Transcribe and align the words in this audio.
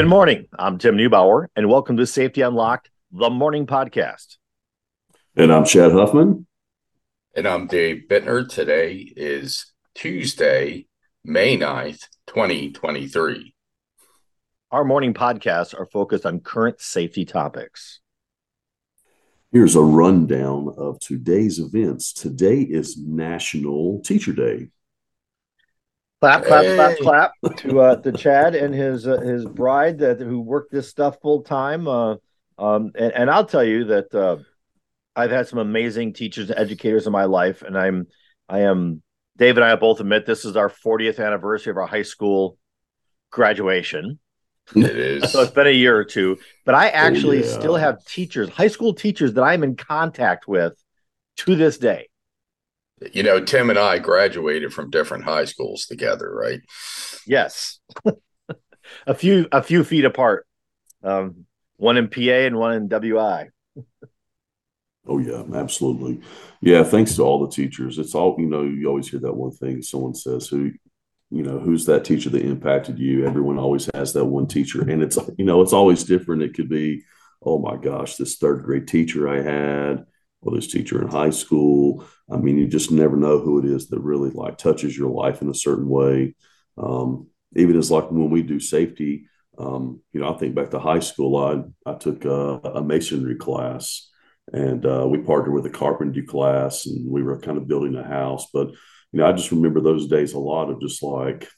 Good 0.00 0.08
morning. 0.08 0.46
I'm 0.58 0.78
Tim 0.78 0.96
Neubauer, 0.96 1.48
and 1.54 1.68
welcome 1.68 1.98
to 1.98 2.06
Safety 2.06 2.40
Unlocked, 2.40 2.88
the 3.12 3.28
morning 3.28 3.66
podcast. 3.66 4.38
And 5.36 5.52
I'm 5.52 5.66
Chad 5.66 5.92
Huffman. 5.92 6.46
And 7.36 7.46
I'm 7.46 7.66
Dave 7.66 8.04
Bittner. 8.08 8.48
Today 8.48 9.12
is 9.14 9.66
Tuesday, 9.94 10.86
May 11.22 11.58
9th, 11.58 12.06
2023. 12.28 13.54
Our 14.70 14.84
morning 14.84 15.12
podcasts 15.12 15.78
are 15.78 15.84
focused 15.84 16.24
on 16.24 16.40
current 16.40 16.80
safety 16.80 17.26
topics. 17.26 18.00
Here's 19.52 19.76
a 19.76 19.82
rundown 19.82 20.74
of 20.78 20.98
today's 21.00 21.58
events. 21.58 22.14
Today 22.14 22.62
is 22.62 22.96
National 22.96 24.00
Teacher 24.00 24.32
Day. 24.32 24.68
Clap, 26.20 26.44
clap, 26.44 26.64
hey. 26.64 26.76
clap, 26.76 26.98
clap 26.98 27.56
to 27.56 27.80
uh, 27.80 27.96
to 27.96 28.12
Chad 28.12 28.54
and 28.54 28.74
his 28.74 29.06
uh, 29.06 29.20
his 29.20 29.46
bride 29.46 29.98
that 29.98 30.20
who 30.20 30.40
worked 30.40 30.70
this 30.70 30.88
stuff 30.88 31.16
full 31.22 31.42
time. 31.42 31.88
Uh, 31.88 32.16
um, 32.58 32.92
and, 32.94 33.12
and, 33.14 33.30
I'll 33.30 33.46
tell 33.46 33.64
you 33.64 33.84
that 33.84 34.14
uh, 34.14 34.36
I've 35.16 35.30
had 35.30 35.48
some 35.48 35.58
amazing 35.58 36.12
teachers 36.12 36.50
and 36.50 36.58
educators 36.58 37.06
in 37.06 37.12
my 37.12 37.24
life, 37.24 37.62
and 37.62 37.76
I'm 37.76 38.06
I 38.50 38.60
am 38.60 39.02
Dave 39.38 39.56
and 39.56 39.64
I 39.64 39.74
both 39.76 40.00
admit 40.00 40.26
this 40.26 40.44
is 40.44 40.56
our 40.56 40.68
40th 40.68 41.24
anniversary 41.24 41.70
of 41.70 41.78
our 41.78 41.86
high 41.86 42.02
school 42.02 42.58
graduation. 43.30 44.18
It 44.76 44.96
is. 44.96 45.32
so 45.32 45.40
it's 45.40 45.50
been 45.52 45.66
a 45.66 45.70
year 45.70 45.96
or 45.96 46.04
two, 46.04 46.36
but 46.66 46.74
I 46.74 46.90
actually 46.90 47.38
oh, 47.38 47.46
yeah. 47.46 47.58
still 47.58 47.76
have 47.76 48.04
teachers, 48.04 48.50
high 48.50 48.68
school 48.68 48.92
teachers 48.92 49.32
that 49.34 49.42
I'm 49.42 49.64
in 49.64 49.74
contact 49.74 50.46
with 50.46 50.74
to 51.38 51.56
this 51.56 51.78
day 51.78 52.09
you 53.12 53.22
know, 53.22 53.42
Tim 53.42 53.70
and 53.70 53.78
I 53.78 53.98
graduated 53.98 54.72
from 54.72 54.90
different 54.90 55.24
high 55.24 55.44
schools 55.44 55.86
together, 55.86 56.32
right? 56.32 56.60
Yes, 57.26 57.80
a 59.06 59.14
few 59.14 59.48
a 59.52 59.62
few 59.62 59.84
feet 59.84 60.04
apart. 60.04 60.46
Um, 61.02 61.46
one 61.76 61.96
in 61.96 62.08
PA 62.08 62.20
and 62.20 62.58
one 62.58 62.74
in 62.74 62.88
WI. 62.88 63.48
oh 65.06 65.18
yeah, 65.18 65.42
absolutely. 65.54 66.20
Yeah, 66.60 66.82
thanks 66.82 67.16
to 67.16 67.22
all 67.22 67.44
the 67.44 67.52
teachers. 67.52 67.98
It's 67.98 68.14
all 68.14 68.36
you 68.38 68.46
know. 68.46 68.62
You 68.62 68.88
always 68.88 69.08
hear 69.08 69.20
that 69.20 69.36
one 69.36 69.52
thing 69.52 69.82
someone 69.82 70.14
says 70.14 70.48
who, 70.48 70.72
you 71.30 71.42
know, 71.42 71.58
who's 71.58 71.86
that 71.86 72.04
teacher 72.04 72.28
that 72.30 72.44
impacted 72.44 72.98
you? 72.98 73.26
Everyone 73.26 73.58
always 73.58 73.88
has 73.94 74.12
that 74.12 74.26
one 74.26 74.46
teacher, 74.46 74.82
and 74.82 75.02
it's 75.02 75.18
you 75.38 75.44
know 75.44 75.62
it's 75.62 75.72
always 75.72 76.04
different. 76.04 76.42
It 76.42 76.54
could 76.54 76.68
be, 76.68 77.02
oh 77.42 77.58
my 77.58 77.76
gosh, 77.76 78.16
this 78.16 78.36
third 78.36 78.62
grade 78.62 78.86
teacher 78.86 79.28
I 79.28 79.40
had 79.40 80.04
or 80.42 80.54
this 80.54 80.68
teacher 80.68 81.02
in 81.02 81.08
high 81.08 81.30
school. 81.30 82.04
I 82.30 82.36
mean, 82.36 82.56
you 82.56 82.66
just 82.66 82.90
never 82.90 83.16
know 83.16 83.38
who 83.38 83.58
it 83.58 83.64
is 83.64 83.88
that 83.88 84.00
really 84.00 84.30
like 84.30 84.56
touches 84.56 84.96
your 84.96 85.10
life 85.10 85.42
in 85.42 85.50
a 85.50 85.54
certain 85.54 85.88
way. 85.88 86.34
Um, 86.78 87.28
even 87.56 87.76
as 87.76 87.90
like 87.90 88.10
when 88.10 88.30
we 88.30 88.42
do 88.42 88.60
safety, 88.60 89.26
um, 89.58 90.00
you 90.12 90.20
know, 90.20 90.32
I 90.32 90.38
think 90.38 90.54
back 90.54 90.70
to 90.70 90.78
high 90.78 91.00
school, 91.00 91.36
I, 91.36 91.90
I 91.90 91.94
took 91.94 92.24
a, 92.24 92.60
a 92.64 92.82
masonry 92.82 93.36
class 93.36 94.08
and 94.52 94.84
uh, 94.86 95.06
we 95.08 95.18
partnered 95.18 95.52
with 95.52 95.66
a 95.66 95.70
carpentry 95.70 96.24
class 96.24 96.86
and 96.86 97.10
we 97.10 97.22
were 97.22 97.40
kind 97.40 97.58
of 97.58 97.68
building 97.68 97.96
a 97.96 98.04
house. 98.04 98.46
But, 98.52 98.68
you 98.68 99.18
know, 99.18 99.26
I 99.26 99.32
just 99.32 99.52
remember 99.52 99.80
those 99.80 100.06
days 100.06 100.32
a 100.32 100.38
lot 100.38 100.70
of 100.70 100.80
just 100.80 101.02
like, 101.02 101.48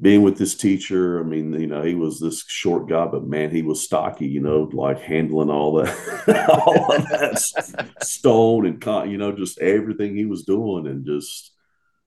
being 0.00 0.22
with 0.22 0.36
this 0.36 0.54
teacher, 0.54 1.18
I 1.18 1.22
mean, 1.22 1.58
you 1.58 1.66
know, 1.66 1.82
he 1.82 1.94
was 1.94 2.20
this 2.20 2.44
short 2.46 2.88
guy, 2.88 3.06
but 3.06 3.26
man, 3.26 3.50
he 3.50 3.62
was 3.62 3.82
stocky, 3.82 4.26
you 4.26 4.40
know, 4.40 4.68
like 4.72 5.00
handling 5.00 5.48
all 5.48 5.72
that, 5.74 6.48
all 6.50 6.92
of 6.92 7.02
that 7.08 7.92
stone 8.02 8.66
and, 8.66 8.80
con- 8.80 9.10
you 9.10 9.16
know, 9.16 9.32
just 9.32 9.58
everything 9.58 10.14
he 10.14 10.26
was 10.26 10.44
doing. 10.44 10.86
And 10.86 11.06
just, 11.06 11.52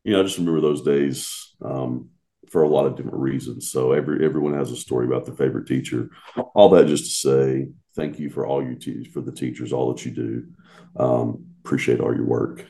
you 0.03 0.13
know, 0.13 0.19
I 0.19 0.23
just 0.23 0.37
remember 0.37 0.61
those 0.61 0.83
days 0.83 1.55
um, 1.65 2.09
for 2.49 2.61
a 2.61 2.69
lot 2.69 2.85
of 2.85 2.95
different 2.95 3.17
reasons. 3.17 3.71
So 3.71 3.91
every, 3.93 4.23
everyone 4.23 4.53
has 4.53 4.71
a 4.71 4.75
story 4.75 5.07
about 5.07 5.25
their 5.25 5.35
favorite 5.35 5.67
teacher. 5.67 6.11
All 6.53 6.69
that 6.69 6.85
just 6.85 7.05
to 7.05 7.29
say, 7.29 7.69
thank 7.95 8.19
you 8.19 8.29
for 8.29 8.45
all 8.45 8.63
you 8.63 8.75
te- 8.75 9.09
for 9.09 9.21
the 9.21 9.31
teachers, 9.31 9.73
all 9.73 9.91
that 9.91 10.05
you 10.05 10.11
do. 10.11 10.47
Um, 10.95 11.45
appreciate 11.65 12.01
all 12.01 12.15
your 12.15 12.25
work. 12.25 12.65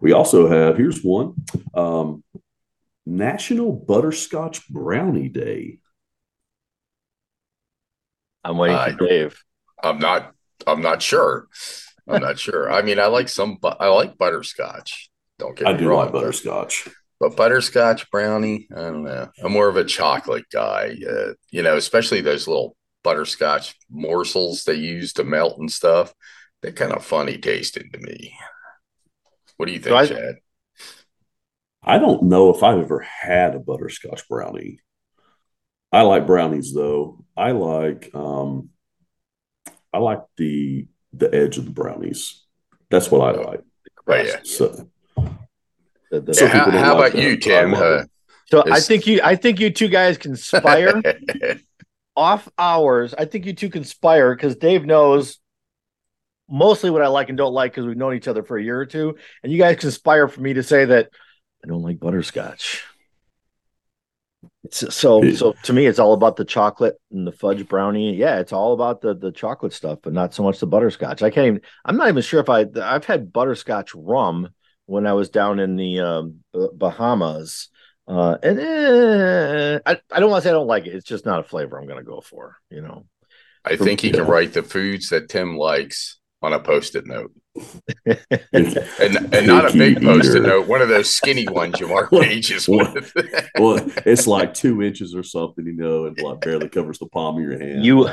We 0.00 0.12
also 0.12 0.48
have, 0.48 0.76
here's 0.76 1.02
one. 1.02 1.34
Um, 1.74 2.22
National 3.06 3.72
Butterscotch 3.72 4.68
Brownie 4.68 5.28
Day. 5.28 5.78
I'm 8.42 8.58
waiting 8.58 8.76
uh, 8.76 8.96
for 8.96 9.06
Dave. 9.06 9.42
I'm 9.82 9.98
not. 9.98 10.32
I'm 10.66 10.80
not 10.80 11.02
sure. 11.02 11.48
I'm 12.08 12.22
not 12.22 12.38
sure. 12.38 12.70
I 12.70 12.82
mean, 12.82 12.98
I 12.98 13.06
like 13.06 13.28
some. 13.28 13.58
But 13.60 13.78
I 13.80 13.88
like 13.88 14.18
butterscotch. 14.18 15.10
Don't 15.38 15.56
get 15.56 15.66
I 15.66 15.72
me 15.72 15.78
do 15.78 15.88
wrong, 15.88 16.04
like 16.04 16.12
butterscotch. 16.12 16.84
But, 17.18 17.30
but, 17.30 17.36
butterscotch 17.36 18.10
brownie, 18.10 18.68
I 18.74 18.82
don't 18.82 19.04
know. 19.04 19.30
I'm 19.42 19.52
more 19.52 19.68
of 19.68 19.76
a 19.76 19.84
chocolate 19.84 20.46
guy. 20.52 20.96
Uh, 21.08 21.32
you 21.50 21.62
know, 21.62 21.76
especially 21.76 22.20
those 22.20 22.46
little 22.46 22.76
butterscotch 23.02 23.74
morsels 23.90 24.64
they 24.64 24.74
use 24.74 25.12
to 25.14 25.24
melt 25.24 25.58
and 25.58 25.70
stuff. 25.70 26.14
They're 26.62 26.72
kind 26.72 26.92
of 26.92 27.04
funny 27.04 27.38
tasting 27.38 27.90
to 27.92 27.98
me. 27.98 28.34
What 29.56 29.66
do 29.66 29.72
you 29.72 29.78
think, 29.78 29.90
so 29.90 29.96
I, 29.96 30.06
Chad? 30.06 30.34
I 31.84 31.98
don't 31.98 32.24
know 32.24 32.50
if 32.50 32.62
I've 32.62 32.78
ever 32.78 33.00
had 33.00 33.54
a 33.54 33.58
butterscotch 33.58 34.26
brownie. 34.28 34.80
I 35.92 36.02
like 36.02 36.26
brownies 36.26 36.72
though. 36.72 37.24
I 37.36 37.52
like 37.52 38.10
um 38.14 38.70
I 39.92 39.98
like 39.98 40.22
the 40.36 40.86
the 41.12 41.32
edge 41.32 41.58
of 41.58 41.66
the 41.66 41.70
brownies. 41.70 42.42
That's 42.90 43.10
what 43.10 43.20
I 43.20 43.40
like. 43.40 43.62
Right. 44.06 44.26
Yeah. 44.26 44.40
So, 44.44 44.88
the, 46.10 46.20
the, 46.20 46.34
so 46.34 46.46
how, 46.46 46.70
how 46.70 46.98
like 46.98 47.12
about 47.12 47.12
that. 47.12 47.22
you, 47.22 47.36
Tim? 47.36 47.74
Uh, 47.74 48.02
so 48.46 48.64
I 48.70 48.80
think 48.80 49.06
you 49.06 49.20
I 49.22 49.36
think 49.36 49.60
you 49.60 49.70
two 49.70 49.88
guys 49.88 50.18
conspire 50.18 51.00
off 52.16 52.48
hours. 52.58 53.14
I 53.14 53.24
think 53.24 53.46
you 53.46 53.52
two 53.52 53.70
conspire 53.70 54.34
because 54.34 54.56
Dave 54.56 54.84
knows 54.84 55.38
mostly 56.48 56.90
what 56.90 57.02
I 57.02 57.08
like 57.08 57.28
and 57.28 57.38
don't 57.38 57.54
like 57.54 57.72
because 57.72 57.86
we've 57.86 57.96
known 57.96 58.14
each 58.14 58.28
other 58.28 58.42
for 58.42 58.58
a 58.58 58.62
year 58.62 58.78
or 58.78 58.86
two, 58.86 59.16
and 59.42 59.52
you 59.52 59.58
guys 59.58 59.78
conspire 59.78 60.28
for 60.28 60.40
me 60.40 60.54
to 60.54 60.62
say 60.62 60.84
that 60.86 61.10
I 61.64 61.66
don't 61.66 61.82
like 61.82 61.98
butterscotch. 61.98 62.84
It's 64.64 64.94
so 64.94 65.30
so 65.32 65.54
to 65.62 65.72
me, 65.72 65.86
it's 65.86 65.98
all 65.98 66.12
about 66.12 66.36
the 66.36 66.44
chocolate 66.44 66.96
and 67.10 67.26
the 67.26 67.32
fudge 67.32 67.66
brownie. 67.66 68.14
Yeah, 68.16 68.38
it's 68.40 68.52
all 68.52 68.74
about 68.74 69.00
the 69.00 69.14
the 69.14 69.32
chocolate 69.32 69.72
stuff, 69.72 70.00
but 70.02 70.12
not 70.12 70.34
so 70.34 70.42
much 70.42 70.58
the 70.58 70.66
butterscotch. 70.66 71.22
I 71.22 71.30
can't 71.30 71.46
even. 71.46 71.60
I'm 71.84 71.96
not 71.96 72.08
even 72.08 72.22
sure 72.22 72.40
if 72.40 72.50
I. 72.50 72.66
I've 72.82 73.06
had 73.06 73.32
butterscotch 73.32 73.94
rum 73.94 74.50
when 74.84 75.06
I 75.06 75.14
was 75.14 75.30
down 75.30 75.58
in 75.58 75.76
the 75.76 76.00
um, 76.00 76.40
Bahamas, 76.52 77.70
uh, 78.06 78.36
and 78.42 78.60
eh, 78.60 79.78
I 79.86 80.00
I 80.12 80.20
don't 80.20 80.30
want 80.30 80.42
to 80.42 80.46
say 80.46 80.50
I 80.50 80.54
don't 80.54 80.66
like 80.66 80.86
it. 80.86 80.94
It's 80.94 81.06
just 81.06 81.24
not 81.24 81.40
a 81.40 81.44
flavor 81.44 81.78
I'm 81.78 81.86
going 81.86 81.98
to 81.98 82.04
go 82.04 82.20
for. 82.20 82.56
You 82.70 82.82
know. 82.82 83.06
I 83.64 83.76
think 83.76 84.00
he 84.00 84.10
can 84.10 84.26
write 84.26 84.52
the 84.52 84.62
foods 84.62 85.08
that 85.08 85.30
Tim 85.30 85.56
likes 85.56 86.18
on 86.44 86.52
a 86.52 86.60
post-it 86.60 87.06
note. 87.06 87.32
and 88.52 89.34
and 89.34 89.46
not 89.46 89.72
a 89.72 89.72
big 89.72 90.02
post-it 90.02 90.42
note, 90.42 90.66
one 90.66 90.82
of 90.82 90.88
those 90.88 91.08
skinny 91.08 91.46
ones 91.48 91.78
you 91.80 91.88
mark 91.88 92.10
pages 92.12 92.68
with. 92.68 93.12
well, 93.58 93.84
it's 94.04 94.26
like 94.26 94.54
two 94.54 94.82
inches 94.82 95.14
or 95.14 95.22
something, 95.22 95.64
you 95.66 95.72
know, 95.72 96.06
and 96.06 96.20
like 96.20 96.40
barely 96.40 96.68
covers 96.68 96.98
the 96.98 97.06
palm 97.06 97.36
of 97.36 97.42
your 97.42 97.58
hand. 97.58 97.84
You 97.84 98.08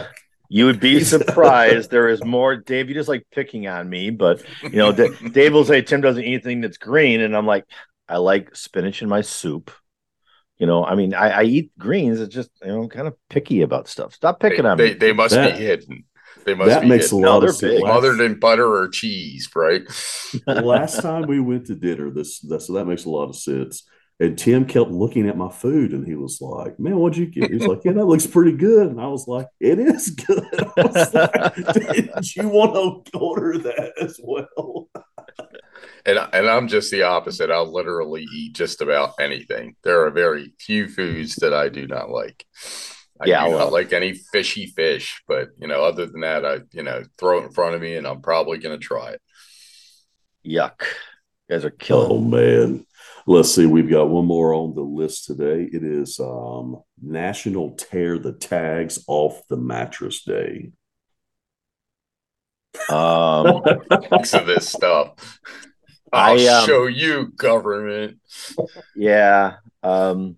you 0.49 0.65
would 0.65 0.79
be 0.79 1.03
surprised. 1.03 1.89
there 1.91 2.09
is 2.09 2.23
more. 2.23 2.55
Dave, 2.55 2.89
you 2.89 2.93
just 2.93 3.09
like 3.09 3.25
picking 3.31 3.67
on 3.67 3.89
me, 3.89 4.09
but 4.09 4.43
you 4.63 4.77
know, 4.77 4.91
Dave 4.91 5.53
will 5.53 5.65
say 5.65 5.81
Tim 5.81 6.01
doesn't 6.01 6.23
eat 6.23 6.33
anything 6.33 6.61
that's 6.61 6.77
green, 6.77 7.21
and 7.21 7.35
I'm 7.35 7.45
like, 7.45 7.65
I 8.07 8.17
like 8.17 8.55
spinach 8.55 9.01
in 9.01 9.09
my 9.09 9.21
soup. 9.21 9.71
You 10.57 10.67
know, 10.67 10.85
I 10.85 10.93
mean, 10.93 11.15
I, 11.15 11.29
I 11.29 11.43
eat 11.43 11.71
greens. 11.79 12.19
It's 12.19 12.35
just 12.35 12.51
you 12.61 12.67
know, 12.67 12.83
I'm 12.83 12.89
kind 12.89 13.07
of 13.07 13.15
picky 13.29 13.61
about 13.61 13.87
stuff. 13.87 14.13
Stop 14.13 14.39
picking 14.39 14.63
they, 14.63 14.69
on 14.69 14.77
they, 14.77 14.89
me. 14.89 14.93
They 14.93 15.13
must 15.13 15.33
that, 15.33 15.57
be 15.57 15.63
hidden. 15.63 16.03
They 16.45 16.53
must 16.53 16.69
that 16.69 16.87
makes 16.87 17.11
a 17.11 17.15
lot 17.15 17.41
no, 17.41 17.49
of 17.49 17.55
sense. 17.55 17.81
Other 17.85 18.15
than 18.15 18.39
butter 18.39 18.65
or 18.65 18.87
cheese, 18.87 19.49
right? 19.55 19.83
Last 20.47 21.01
time 21.01 21.27
we 21.27 21.39
went 21.39 21.67
to 21.67 21.75
dinner, 21.75 22.09
this, 22.09 22.39
this 22.39 22.67
so 22.67 22.73
that 22.73 22.85
makes 22.85 23.05
a 23.05 23.09
lot 23.09 23.29
of 23.29 23.35
sense. 23.35 23.83
And 24.19 24.37
Tim 24.37 24.65
kept 24.65 24.91
looking 24.91 25.27
at 25.27 25.35
my 25.35 25.49
food 25.49 25.93
and 25.93 26.05
he 26.05 26.13
was 26.13 26.39
like, 26.41 26.79
Man, 26.79 26.97
what'd 26.97 27.17
you 27.17 27.25
get? 27.25 27.51
He's 27.51 27.65
like, 27.65 27.81
Yeah, 27.83 27.93
that 27.93 28.05
looks 28.05 28.27
pretty 28.27 28.55
good. 28.55 28.87
And 28.87 29.01
I 29.01 29.07
was 29.07 29.27
like, 29.27 29.47
It 29.59 29.79
is 29.79 30.11
good. 30.11 30.45
Like, 30.77 31.55
Did 31.73 32.35
you 32.35 32.47
want 32.47 33.05
to 33.07 33.17
order 33.17 33.57
that 33.57 33.93
as 33.99 34.19
well? 34.23 34.89
and 36.05 36.19
and 36.33 36.47
I'm 36.47 36.67
just 36.67 36.91
the 36.91 37.03
opposite. 37.03 37.49
I'll 37.49 37.71
literally 37.71 38.27
eat 38.33 38.53
just 38.53 38.81
about 38.81 39.13
anything. 39.19 39.75
There 39.83 40.05
are 40.05 40.11
very 40.11 40.53
few 40.59 40.87
foods 40.87 41.35
that 41.37 41.53
I 41.53 41.69
do 41.69 41.87
not 41.87 42.09
like. 42.09 42.45
I 43.21 43.27
yeah, 43.27 43.45
do 43.45 43.51
not 43.51 43.71
like 43.71 43.93
any 43.93 44.13
fishy 44.13 44.65
fish, 44.65 45.21
but 45.27 45.49
you 45.59 45.67
know, 45.67 45.83
other 45.83 46.07
than 46.07 46.21
that, 46.21 46.43
I 46.43 46.59
you 46.71 46.81
know 46.81 47.03
throw 47.19 47.39
it 47.39 47.45
in 47.45 47.51
front 47.51 47.75
of 47.75 47.81
me, 47.81 47.95
and 47.95 48.07
I'm 48.07 48.21
probably 48.21 48.57
going 48.57 48.79
to 48.79 48.83
try 48.83 49.11
it. 49.11 49.21
Yuck! 50.45 50.81
You 51.47 51.55
guys 51.55 51.65
are 51.65 51.69
killing. 51.69 52.11
Oh 52.11 52.19
man, 52.19 52.85
let's 53.27 53.53
see. 53.53 53.67
We've 53.67 53.89
got 53.89 54.09
one 54.09 54.25
more 54.25 54.55
on 54.55 54.73
the 54.73 54.81
list 54.81 55.25
today. 55.25 55.69
It 55.71 55.83
is 55.83 56.19
um, 56.19 56.81
National 56.99 57.75
Tear 57.75 58.17
the 58.17 58.33
Tags 58.33 59.03
Off 59.07 59.39
the 59.49 59.57
Mattress 59.57 60.23
Day. 60.23 60.71
Um, 62.89 63.61
thanks 64.09 64.31
for 64.31 64.43
this 64.43 64.67
stuff. 64.67 65.39
I'll 66.11 66.39
I, 66.39 66.47
um, 66.47 66.65
show 66.65 66.87
you, 66.87 67.27
government. 67.35 68.17
Yeah. 68.95 69.57
Um, 69.83 70.37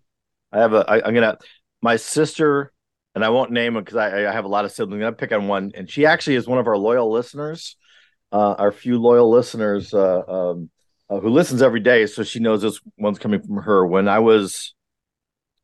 I 0.52 0.60
have 0.60 0.74
a. 0.74 0.80
I, 0.86 1.08
I'm 1.08 1.14
gonna. 1.14 1.38
My 1.82 1.96
sister 1.96 2.73
and 3.16 3.24
I 3.24 3.30
won't 3.30 3.52
name 3.52 3.78
it 3.78 3.82
because 3.86 3.98
I, 3.98 4.28
I, 4.28 4.32
have 4.32 4.46
a 4.46 4.50
lot 4.50 4.66
of 4.66 4.72
siblings. 4.72 5.04
I 5.04 5.12
pick 5.12 5.32
on 5.32 5.48
one, 5.48 5.72
and 5.76 5.90
she 5.90 6.06
actually 6.06 6.36
is 6.36 6.48
one 6.48 6.60
of 6.60 6.68
our 6.68 6.78
loyal 6.78 7.12
listeners, 7.12 7.76
uh, 8.32 8.56
our 8.58 8.72
few 8.72 9.00
loyal 9.00 9.30
listeners 9.30 9.94
uh, 9.94 10.22
um, 10.28 10.70
uh, 11.10 11.20
who 11.20 11.30
listens 11.30 11.62
every 11.62 11.80
day. 11.80 12.06
So 12.08 12.24
she 12.24 12.40
knows 12.40 12.62
this 12.62 12.80
one's 12.98 13.20
coming 13.20 13.42
from 13.42 13.58
her. 13.58 13.86
When 13.86 14.08
I 14.08 14.20
was, 14.20 14.74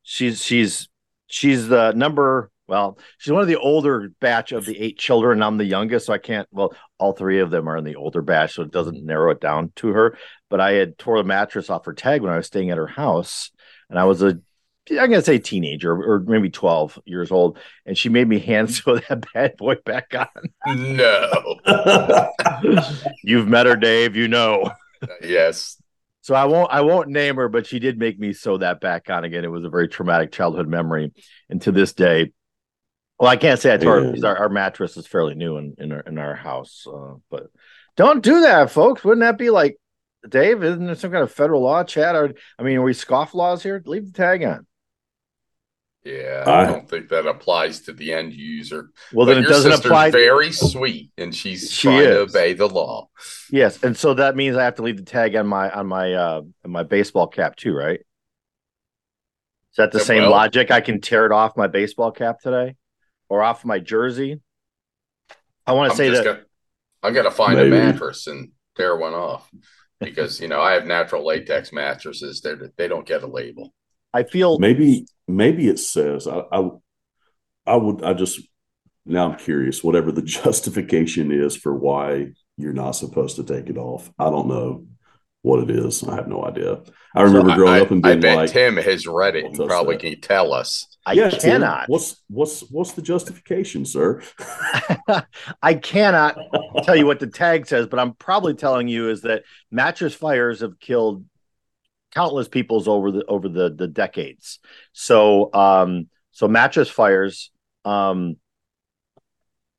she's 0.03 0.43
she's 0.43 0.89
she's 1.27 1.67
the 1.67 1.93
number. 1.93 2.51
Well, 2.67 2.99
she's 3.17 3.33
one 3.33 3.41
of 3.41 3.47
the 3.47 3.57
older 3.57 4.11
batch 4.19 4.51
of 4.51 4.63
the 4.65 4.79
eight 4.79 4.99
children. 4.99 5.41
I'm 5.41 5.57
the 5.57 5.65
youngest, 5.65 6.05
so 6.05 6.13
I 6.13 6.19
can't. 6.19 6.47
Well, 6.51 6.75
all 6.99 7.13
three 7.13 7.39
of 7.39 7.49
them 7.49 7.67
are 7.67 7.77
in 7.77 7.83
the 7.83 7.95
older 7.95 8.21
batch, 8.21 8.53
so 8.53 8.61
it 8.61 8.71
doesn't 8.71 9.03
narrow 9.03 9.31
it 9.31 9.41
down 9.41 9.71
to 9.77 9.87
her. 9.87 10.19
But 10.51 10.61
I 10.61 10.73
had 10.73 10.99
tore 10.99 11.17
the 11.17 11.23
mattress 11.23 11.71
off 11.71 11.85
her 11.85 11.93
tag 11.93 12.21
when 12.21 12.31
I 12.31 12.37
was 12.37 12.45
staying 12.45 12.69
at 12.69 12.77
her 12.77 12.85
house, 12.85 13.49
and 13.89 13.97
I 13.97 14.03
was 14.03 14.21
a 14.21 14.39
I'm 14.91 15.09
gonna 15.09 15.21
say 15.21 15.39
teenager 15.39 15.91
or 15.91 16.19
maybe 16.19 16.49
12 16.49 16.99
years 17.05 17.31
old, 17.31 17.59
and 17.85 17.97
she 17.97 18.09
made 18.09 18.27
me 18.27 18.39
hand 18.39 18.71
sew 18.71 18.97
that 18.97 19.25
bad 19.33 19.57
boy 19.57 19.75
back 19.85 20.13
on. 20.15 20.27
No, 20.95 21.59
you've 23.23 23.47
met 23.47 23.65
her, 23.65 23.75
Dave. 23.75 24.15
You 24.15 24.27
know. 24.27 24.71
Yes. 25.21 25.81
So 26.21 26.35
I 26.35 26.45
won't 26.45 26.71
I 26.71 26.81
won't 26.81 27.09
name 27.09 27.37
her, 27.37 27.49
but 27.49 27.65
she 27.65 27.79
did 27.79 27.97
make 27.97 28.19
me 28.19 28.33
sew 28.33 28.57
that 28.57 28.81
back 28.81 29.09
on 29.09 29.23
again. 29.23 29.43
It 29.43 29.51
was 29.51 29.63
a 29.63 29.69
very 29.69 29.87
traumatic 29.87 30.31
childhood 30.31 30.67
memory, 30.67 31.11
and 31.49 31.61
to 31.63 31.71
this 31.71 31.93
day, 31.93 32.33
well, 33.19 33.29
I 33.29 33.37
can't 33.37 33.59
say 33.59 33.73
I 33.73 33.77
tore 33.77 34.01
yeah. 34.01 34.07
because 34.07 34.23
our, 34.23 34.37
our, 34.37 34.49
mattress 34.49 34.95
is 34.95 35.07
fairly 35.07 35.35
new 35.35 35.57
in 35.57 35.75
in 35.77 35.91
our, 35.91 36.01
in 36.01 36.17
our 36.17 36.35
house, 36.35 36.85
uh, 36.87 37.15
but 37.29 37.47
don't 37.95 38.23
do 38.23 38.41
that, 38.41 38.69
folks. 38.69 39.03
Wouldn't 39.03 39.21
that 39.21 39.37
be 39.37 39.49
like 39.49 39.77
Dave? 40.27 40.63
Isn't 40.63 40.85
there 40.85 40.95
some 40.95 41.11
kind 41.11 41.23
of 41.23 41.31
federal 41.31 41.61
law, 41.61 41.83
Chad? 41.83 42.15
Or 42.15 42.33
I 42.57 42.63
mean, 42.63 42.77
are 42.77 42.83
we 42.83 42.93
scoff 42.93 43.33
laws 43.33 43.63
here? 43.63 43.81
Leave 43.85 44.05
the 44.05 44.13
tag 44.13 44.43
on. 44.43 44.67
Yeah, 46.09 46.43
I, 46.47 46.61
I 46.61 46.65
don't 46.65 46.89
think 46.89 47.09
that 47.09 47.27
applies 47.27 47.81
to 47.81 47.93
the 47.93 48.13
end 48.13 48.33
user. 48.33 48.89
Well, 49.13 49.27
but 49.27 49.35
then 49.35 49.43
it 49.43 49.47
doesn't 49.47 49.71
apply. 49.71 50.09
Very 50.09 50.51
sweet, 50.51 51.11
and 51.17 51.35
she's 51.35 51.71
she 51.71 51.87
trying 51.87 51.99
is. 51.99 52.07
to 52.07 52.19
obey 52.21 52.53
the 52.53 52.67
law. 52.67 53.09
Yes, 53.51 53.83
and 53.83 53.95
so 53.95 54.15
that 54.15 54.35
means 54.35 54.57
I 54.57 54.63
have 54.63 54.75
to 54.75 54.81
leave 54.81 54.97
the 54.97 55.03
tag 55.03 55.35
on 55.35 55.45
my 55.45 55.69
on 55.69 55.85
my 55.85 56.13
uh 56.13 56.41
on 56.65 56.71
my 56.71 56.83
baseball 56.83 57.27
cap 57.27 57.55
too, 57.55 57.73
right? 57.73 57.99
Is 57.99 59.75
that 59.77 59.91
the 59.91 59.99
yeah, 59.99 60.05
same 60.05 60.21
well, 60.23 60.31
logic? 60.31 60.71
I 60.71 60.81
can 60.81 60.99
tear 60.99 61.27
it 61.27 61.31
off 61.31 61.55
my 61.55 61.67
baseball 61.67 62.11
cap 62.11 62.39
today, 62.39 62.75
or 63.27 63.43
off 63.43 63.63
my 63.63 63.77
jersey. 63.77 64.41
I 65.67 65.73
want 65.73 65.91
to 65.91 65.97
say 65.97 66.09
that 66.09 66.23
gonna, 66.23 66.41
I'm 67.03 67.13
going 67.13 67.25
to 67.25 67.31
find 67.31 67.55
maybe. 67.55 67.77
a 67.77 67.83
mattress 67.83 68.25
and 68.25 68.51
tear 68.75 68.97
one 68.97 69.13
off 69.13 69.47
because 69.99 70.41
you 70.41 70.47
know 70.47 70.59
I 70.59 70.71
have 70.71 70.87
natural 70.87 71.23
latex 71.23 71.71
mattresses. 71.71 72.41
They 72.41 72.55
they 72.77 72.87
don't 72.87 73.05
get 73.05 73.21
a 73.21 73.27
label. 73.27 73.73
I 74.13 74.23
feel 74.23 74.59
maybe 74.59 75.05
maybe 75.27 75.67
it 75.67 75.79
says 75.79 76.27
I, 76.27 76.43
I 76.51 76.69
I 77.65 77.75
would 77.75 78.03
I 78.03 78.13
just 78.13 78.41
now 79.05 79.31
I'm 79.31 79.37
curious 79.37 79.83
whatever 79.83 80.11
the 80.11 80.21
justification 80.43 81.31
is 81.31 81.55
for 81.55 81.73
why 81.75 82.29
you're 82.57 82.73
not 82.73 82.91
supposed 82.91 83.37
to 83.37 83.43
take 83.43 83.69
it 83.69 83.77
off. 83.77 84.11
I 84.19 84.29
don't 84.29 84.47
know 84.47 84.85
what 85.41 85.63
it 85.63 85.71
is. 85.71 86.03
I 86.03 86.15
have 86.15 86.27
no 86.27 86.43
idea. 86.43 86.81
I 87.15 87.21
remember 87.21 87.51
so 87.51 87.55
growing 87.55 87.75
I, 87.75 87.81
up 87.81 87.91
and 87.91 88.03
being 88.03 88.17
I 88.17 88.21
bet 88.21 88.35
like, 88.35 88.51
Tim 88.51 88.75
has 88.75 89.07
read 89.07 89.35
it 89.35 89.45
and 89.45 89.55
probably 89.55 89.95
that. 89.95 90.01
can 90.01 90.21
tell 90.21 90.53
us. 90.53 90.85
I 91.05 91.13
yeah, 91.13 91.29
cannot. 91.29 91.81
Tim, 91.81 91.85
what's 91.87 92.21
what's 92.27 92.59
what's 92.69 92.91
the 92.91 93.01
justification, 93.01 93.85
sir? 93.85 94.21
I 95.61 95.73
cannot 95.75 96.37
tell 96.83 96.95
you 96.95 97.05
what 97.05 97.19
the 97.19 97.27
tag 97.27 97.67
says, 97.67 97.87
but 97.87 97.99
I'm 97.99 98.13
probably 98.13 98.53
telling 98.53 98.87
you 98.87 99.09
is 99.09 99.21
that 99.21 99.43
mattress 99.71 100.13
fires 100.13 100.59
have 100.59 100.79
killed 100.79 101.23
countless 102.13 102.47
peoples 102.47 102.87
over 102.87 103.11
the 103.11 103.25
over 103.25 103.49
the 103.49 103.69
the 103.69 103.87
decades. 103.87 104.59
So 104.93 105.53
um 105.53 106.07
so 106.31 106.47
mattress 106.47 106.89
fires 106.89 107.51
um 107.85 108.37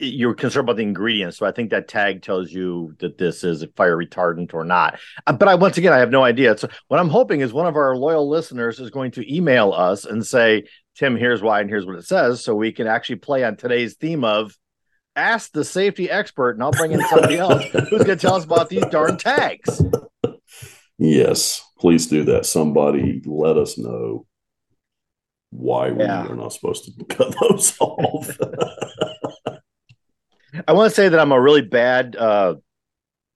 you're 0.00 0.34
concerned 0.34 0.64
about 0.64 0.76
the 0.76 0.82
ingredients. 0.82 1.36
So 1.36 1.44
I 1.46 1.52
think 1.52 1.70
that 1.70 1.86
tag 1.86 2.22
tells 2.22 2.50
you 2.50 2.94
that 3.00 3.18
this 3.18 3.44
is 3.44 3.62
a 3.62 3.68
fire 3.68 3.96
retardant 3.96 4.54
or 4.54 4.64
not. 4.64 4.98
Uh, 5.26 5.32
but 5.32 5.48
I 5.48 5.54
once 5.54 5.76
again 5.76 5.92
I 5.92 5.98
have 5.98 6.10
no 6.10 6.24
idea. 6.24 6.56
So 6.56 6.68
what 6.88 6.98
I'm 6.98 7.10
hoping 7.10 7.40
is 7.40 7.52
one 7.52 7.66
of 7.66 7.76
our 7.76 7.96
loyal 7.96 8.28
listeners 8.28 8.80
is 8.80 8.90
going 8.90 9.10
to 9.12 9.34
email 9.34 9.72
us 9.72 10.06
and 10.06 10.26
say, 10.26 10.64
Tim, 10.96 11.16
here's 11.16 11.42
why 11.42 11.60
and 11.60 11.68
here's 11.68 11.86
what 11.86 11.96
it 11.96 12.06
says, 12.06 12.42
so 12.42 12.54
we 12.54 12.72
can 12.72 12.86
actually 12.86 13.16
play 13.16 13.44
on 13.44 13.56
today's 13.56 13.94
theme 13.96 14.24
of 14.24 14.56
ask 15.16 15.52
the 15.52 15.64
safety 15.64 16.10
expert, 16.10 16.52
and 16.52 16.62
I'll 16.62 16.72
bring 16.72 16.92
in 16.92 17.00
somebody 17.08 17.36
else 17.36 17.64
who's 17.64 18.04
going 18.04 18.06
to 18.06 18.16
tell 18.16 18.34
us 18.34 18.44
about 18.44 18.68
these 18.68 18.86
darn 18.86 19.16
tags. 19.16 19.82
Yes, 21.02 21.64
please 21.80 22.06
do 22.06 22.24
that. 22.24 22.46
Somebody 22.46 23.22
let 23.24 23.56
us 23.56 23.78
know 23.78 24.26
why 25.50 25.88
yeah. 25.88 26.22
we 26.22 26.28
are 26.28 26.36
not 26.36 26.52
supposed 26.52 26.84
to 26.84 27.04
cut 27.08 27.34
those 27.40 27.74
off. 27.80 28.38
I 30.68 30.72
want 30.72 30.90
to 30.90 30.94
say 30.94 31.08
that 31.08 31.18
I'm 31.18 31.32
a 31.32 31.40
really 31.40 31.62
bad 31.62 32.16
uh, 32.16 32.56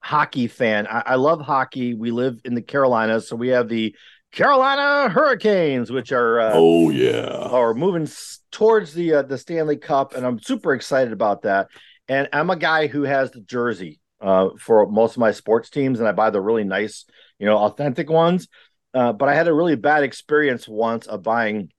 hockey 0.01 0.47
fan. 0.47 0.87
I-, 0.87 1.03
I 1.07 1.15
love 1.15 1.41
hockey. 1.41 1.95
We 1.95 2.11
live 2.11 2.41
in 2.45 2.55
the 2.55 2.63
Carolinas, 2.63 3.29
so 3.29 3.37
we 3.37 3.49
have 3.49 3.69
the 3.69 3.97
Carolina 4.33 5.09
Hurricanes, 5.09 5.93
which 5.93 6.11
are 6.13 6.41
uh, 6.41 6.53
oh 6.55 6.91
yeah, 6.91 7.29
are 7.29 7.73
moving 7.73 8.09
towards 8.51 8.93
the 8.93 9.15
uh, 9.15 9.23
the 9.23 9.39
Stanley 9.39 9.77
Cup, 9.77 10.15
and 10.15 10.27
I'm 10.27 10.41
super 10.41 10.75
excited 10.75 11.13
about 11.13 11.43
that. 11.43 11.69
And 12.09 12.29
I'm 12.33 12.51
a 12.51 12.57
guy 12.57 12.89
who 12.89 13.05
has 13.05 13.31
the 13.31 13.41
jersey 13.41 14.01
uh, 14.21 14.49
for 14.59 14.87
most 14.91 15.13
of 15.13 15.19
my 15.19 15.31
sports 15.31 15.71
teams, 15.71 16.01
and 16.01 16.09
I 16.09 16.13
buy 16.13 16.31
the 16.31 16.41
really 16.41 16.65
nice 16.65 17.05
you 17.39 17.47
know, 17.47 17.59
authentic 17.59 18.11
ones. 18.11 18.49
Uh, 18.93 19.13
but 19.13 19.29
I 19.29 19.35
had 19.35 19.49
a 19.49 19.55
really 19.55 19.77
bad 19.77 20.05
experience 20.05 20.69
once 20.69 21.07
of 21.07 21.23
buying 21.23 21.71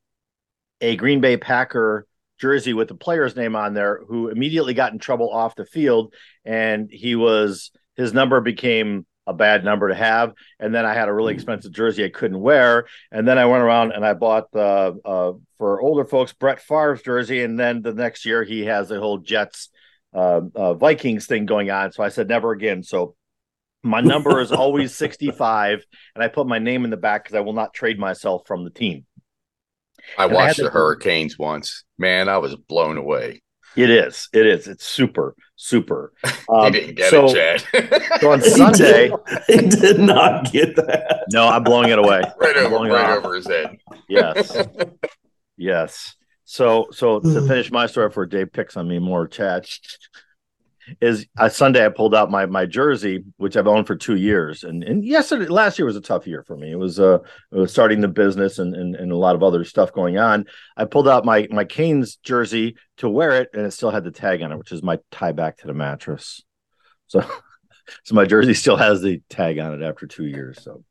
a 0.82 0.96
Green 0.96 1.22
Bay 1.22 1.38
Packer 1.38 2.06
jersey 2.40 2.74
with 2.74 2.90
the 2.90 2.96
player's 2.96 3.36
name 3.36 3.56
on 3.56 3.74
there, 3.74 4.02
who 4.08 4.28
immediately 4.28 4.74
got 4.74 4.92
in 4.92 5.00
trouble 5.00 5.30
off 5.30 5.56
the 5.56 5.66
field, 5.66 6.14
and 6.44 6.90
he 6.92 7.16
was 7.16 7.72
his 7.96 8.14
number 8.14 8.42
became 8.42 9.06
a 9.28 9.34
bad 9.34 9.64
number 9.64 9.90
to 9.90 9.96
have. 9.96 10.34
And 10.60 10.74
then 10.74 10.86
I 10.86 10.94
had 10.94 11.08
a 11.08 11.14
really 11.14 11.34
hmm. 11.34 11.38
expensive 11.38 11.72
jersey 11.72 12.06
I 12.06 12.10
couldn't 12.10 12.40
wear. 12.40 12.88
And 13.12 13.28
then 13.28 13.38
I 13.38 13.46
went 13.46 13.64
around 13.64 13.92
and 13.92 14.06
I 14.06 14.14
bought 14.14 14.52
the 14.52 15.00
uh, 15.04 15.34
for 15.58 15.82
older 15.82 16.06
folks 16.06 16.34
Brett 16.34 16.62
Favre's 16.62 17.02
jersey. 17.02 17.44
And 17.44 17.60
then 17.60 17.82
the 17.82 17.94
next 17.94 18.26
year 18.26 18.44
he 18.44 18.66
has 18.66 18.90
the 18.90 19.00
whole 19.00 19.18
Jets 19.18 19.70
uh, 20.14 20.42
uh, 20.56 20.74
Vikings 20.76 21.26
thing 21.26 21.46
going 21.46 21.72
on. 21.72 21.92
So 21.92 22.04
I 22.04 22.10
said 22.10 22.28
never 22.28 22.52
again. 22.52 22.84
So 22.84 23.16
my 23.86 24.02
number 24.02 24.42
is 24.42 24.52
always 24.52 24.94
65, 24.98 25.86
and 26.16 26.24
I 26.24 26.28
put 26.28 26.48
my 26.48 26.60
name 26.60 26.84
in 26.84 26.90
the 26.90 26.98
back 26.98 27.24
because 27.24 27.36
I 27.36 27.42
will 27.42 27.54
not 27.54 27.74
trade 27.74 28.00
myself 28.00 28.44
from 28.46 28.64
the 28.64 28.70
team. 28.70 29.06
I 30.18 30.26
and 30.26 30.34
watched 30.34 30.60
I 30.60 30.64
the 30.64 30.70
Hurricanes 30.70 31.40
once. 31.40 31.84
Man, 31.98 32.28
I 32.28 32.38
was 32.40 32.56
blown 32.56 32.98
away. 32.98 33.42
It 33.76 33.90
is. 33.90 34.30
It 34.34 34.46
is. 34.46 34.68
It's 34.68 34.86
super, 34.86 35.36
super. 35.56 36.14
Um, 36.48 36.72
he 36.72 36.80
didn't 36.80 36.96
get 36.96 37.10
so, 37.10 37.26
it, 37.28 37.34
Chad. 37.34 38.04
so 38.22 38.32
on 38.32 38.40
Sunday, 38.40 39.10
he 39.48 39.56
did, 39.58 39.74
he 39.74 39.80
did, 39.80 40.00
not 40.00 40.52
get 40.52 40.76
that. 40.76 41.26
No, 41.32 41.48
I'm 41.48 41.64
blowing 41.64 41.90
it 41.90 41.98
away. 41.98 42.22
Right 42.40 42.56
over, 42.58 42.76
right 42.88 43.18
over 43.18 43.34
his 43.34 43.48
head. 43.48 43.78
Yes. 44.08 44.56
yes. 45.58 46.16
So, 46.44 46.90
so 46.92 47.20
to 47.20 47.48
finish 47.48 47.72
my 47.72 47.88
story 47.88 48.12
for 48.12 48.28
Dave 48.28 48.54
picks 48.54 48.78
on 48.78 48.88
me 48.88 49.00
more, 49.00 49.28
Chad 49.28 49.68
is 51.02 51.26
a 51.38 51.50
Sunday 51.50 51.86
I 51.86 51.90
pulled 51.90 52.16
out 52.16 52.32
my 52.32 52.46
my 52.46 52.66
jersey, 52.66 53.24
which 53.38 53.58
I've 53.58 53.68
owned 53.68 53.88
for 53.88 53.96
two 53.96 54.16
years, 54.16 54.64
and 54.64 54.84
and 54.84 55.04
yesterday 55.04 55.48
last 55.48 55.80
year 55.80 55.86
was 55.86 55.96
a 55.96 56.02
tough 56.02 56.28
year 56.28 56.44
for 56.44 56.56
me. 56.56 56.72
It 56.72 56.80
was 56.80 57.00
uh 57.00 57.20
it 57.52 57.58
was 57.58 57.72
starting 57.72 58.02
the 58.02 58.08
business 58.08 58.60
and, 58.60 58.76
and 58.76 58.96
and 58.96 59.12
a 59.12 59.18
lot 59.18 59.36
of 59.36 59.44
other 59.44 59.64
stuff 59.64 59.92
going 59.92 60.18
on. 60.18 60.46
I 60.78 60.86
pulled 60.86 61.08
out 61.08 61.26
my 61.26 61.48
my 61.52 61.66
Canes 61.66 62.18
jersey 62.18 62.76
to 62.98 63.10
wear 63.10 63.42
it, 63.42 63.50
and 63.54 63.66
it 63.66 63.72
still 63.72 63.92
had 63.92 64.04
the 64.04 64.12
tag 64.12 64.42
on 64.42 64.52
it, 64.52 64.58
which 64.58 64.72
is 64.72 64.84
my 64.84 65.00
tie 65.12 65.32
back 65.32 65.58
to 65.58 65.68
the 65.68 65.74
mattress. 65.74 66.44
So 67.08 67.22
so 68.04 68.16
my 68.16 68.26
jersey 68.26 68.54
still 68.54 68.78
has 68.78 69.02
the 69.02 69.22
tag 69.30 69.60
on 69.60 69.74
it 69.74 69.86
after 69.86 70.08
two 70.08 70.26
years. 70.26 70.64
So 70.64 70.84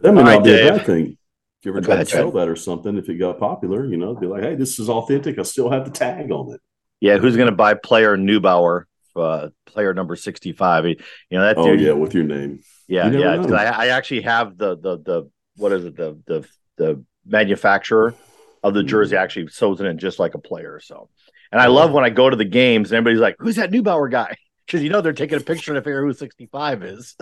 that 0.00 0.12
might 0.12 0.24
not 0.24 0.44
be 0.44 0.52
a 0.52 0.70
bad 0.70 0.86
thing. 0.86 1.16
If 1.60 1.66
you 1.66 1.72
ever 1.72 1.82
try 1.82 1.96
to 1.96 2.06
sell 2.06 2.30
that 2.32 2.48
or 2.48 2.56
something, 2.56 2.96
if 2.96 3.10
it 3.10 3.16
got 3.16 3.38
popular, 3.38 3.84
you 3.84 3.98
know, 3.98 4.14
be 4.14 4.26
like, 4.26 4.42
hey, 4.42 4.54
this 4.54 4.78
is 4.78 4.88
authentic. 4.88 5.38
I 5.38 5.42
still 5.42 5.70
have 5.70 5.84
the 5.84 5.90
tag 5.90 6.32
on 6.32 6.54
it. 6.54 6.60
Yeah, 7.00 7.18
who's 7.18 7.36
going 7.36 7.48
to 7.48 7.56
buy 7.56 7.74
player 7.74 8.16
Neubauer, 8.16 8.84
uh, 9.16 9.48
player 9.66 9.94
number 9.94 10.16
sixty-five? 10.16 10.86
You 10.86 10.96
know 11.30 11.42
that. 11.42 11.58
Oh 11.58 11.72
yeah, 11.72 11.92
with 11.92 12.14
your 12.14 12.24
name. 12.24 12.60
Yeah, 12.86 13.10
you 13.10 13.20
yeah. 13.20 13.42
I, 13.54 13.86
I 13.86 13.88
actually 13.88 14.22
have 14.22 14.56
the 14.56 14.76
the 14.76 14.98
the 14.98 15.30
what 15.56 15.72
is 15.72 15.84
it 15.84 15.96
the 15.96 16.18
the 16.26 16.46
the 16.76 17.04
manufacturer 17.24 18.14
of 18.62 18.74
the 18.74 18.82
jersey 18.82 19.14
mm-hmm. 19.14 19.22
actually 19.22 19.48
sews 19.48 19.80
it 19.80 19.86
in 19.86 19.98
just 19.98 20.18
like 20.18 20.34
a 20.34 20.38
player. 20.38 20.80
So, 20.82 21.08
and 21.52 21.60
I 21.60 21.66
love 21.66 21.92
when 21.92 22.04
I 22.04 22.10
go 22.10 22.28
to 22.28 22.36
the 22.36 22.44
games 22.44 22.90
and 22.90 22.98
everybody's 22.98 23.20
like, 23.20 23.36
"Who's 23.38 23.56
that 23.56 23.70
Neubauer 23.70 24.10
guy?" 24.10 24.36
Because 24.70 24.84
you 24.84 24.90
know 24.90 25.00
they're 25.00 25.12
taking 25.12 25.36
a 25.36 25.40
picture 25.40 25.74
to 25.74 25.80
figure 25.80 26.02
who 26.02 26.12
65 26.12 26.84
is. 26.84 27.16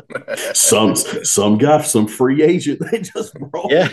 some 0.54 0.94
some 0.94 1.58
guy, 1.58 1.82
some 1.82 2.06
free 2.06 2.42
agent, 2.42 2.80
they 2.90 3.00
just 3.00 3.34
roll. 3.52 3.66
Yeah, 3.70 3.88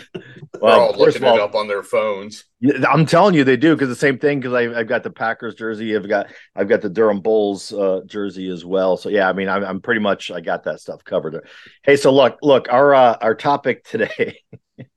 well, 0.62 0.94
looking 0.96 1.24
all, 1.24 1.36
it 1.36 1.42
up 1.42 1.56
on 1.56 1.68
their 1.68 1.82
phones. 1.82 2.46
I'm 2.88 3.06
telling 3.06 3.34
you, 3.34 3.44
they 3.44 3.58
do 3.58 3.76
because 3.76 3.90
the 3.90 3.96
same 3.96 4.20
thing. 4.20 4.40
Because 4.40 4.54
I've 4.54 4.88
got 4.88 5.04
the 5.04 5.10
Packers 5.10 5.56
jersey, 5.56 5.96
I've 5.96 6.08
got 6.08 6.28
I've 6.56 6.70
got 6.70 6.82
the 6.82 6.90
Durham 6.90 7.22
Bulls 7.22 7.74
uh, 7.74 8.02
jersey 8.06 8.50
as 8.50 8.64
well. 8.64 8.96
So 8.96 9.10
yeah, 9.10 9.28
I 9.28 9.34
mean, 9.34 9.50
I'm, 9.50 9.64
I'm 9.64 9.82
pretty 9.82 10.02
much 10.02 10.30
I 10.30 10.42
got 10.42 10.64
that 10.66 10.80
stuff 10.80 11.04
covered. 11.04 11.44
Hey, 11.84 11.98
so 11.98 12.12
look, 12.14 12.38
look, 12.44 12.68
our 12.70 12.94
uh, 12.94 13.18
our 13.22 13.34
topic 13.34 13.86
today 13.86 14.40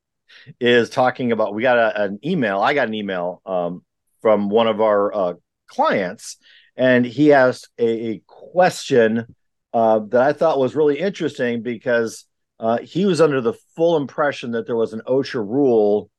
is 0.60 0.90
talking 0.90 1.32
about. 1.32 1.54
We 1.54 1.62
got 1.62 1.78
a, 1.78 2.02
an 2.04 2.18
email. 2.24 2.60
I 2.60 2.74
got 2.74 2.88
an 2.88 2.94
email 2.94 3.40
um, 3.46 3.82
from 4.20 4.50
one 4.50 4.66
of 4.66 4.80
our 4.80 5.14
uh, 5.14 5.34
clients, 5.72 6.36
and 6.76 7.04
he 7.04 7.32
asked 7.32 7.68
a, 7.78 8.10
a 8.10 8.22
question 8.26 9.34
uh, 9.72 10.00
that 10.10 10.22
I 10.22 10.32
thought 10.32 10.58
was 10.58 10.74
really 10.74 10.98
interesting 10.98 11.62
because 11.62 12.24
uh, 12.60 12.78
he 12.78 13.06
was 13.06 13.20
under 13.20 13.40
the 13.40 13.54
full 13.76 13.96
impression 13.96 14.52
that 14.52 14.66
there 14.66 14.76
was 14.76 14.92
an 14.92 15.02
OSHA 15.06 15.46
rule 15.46 16.10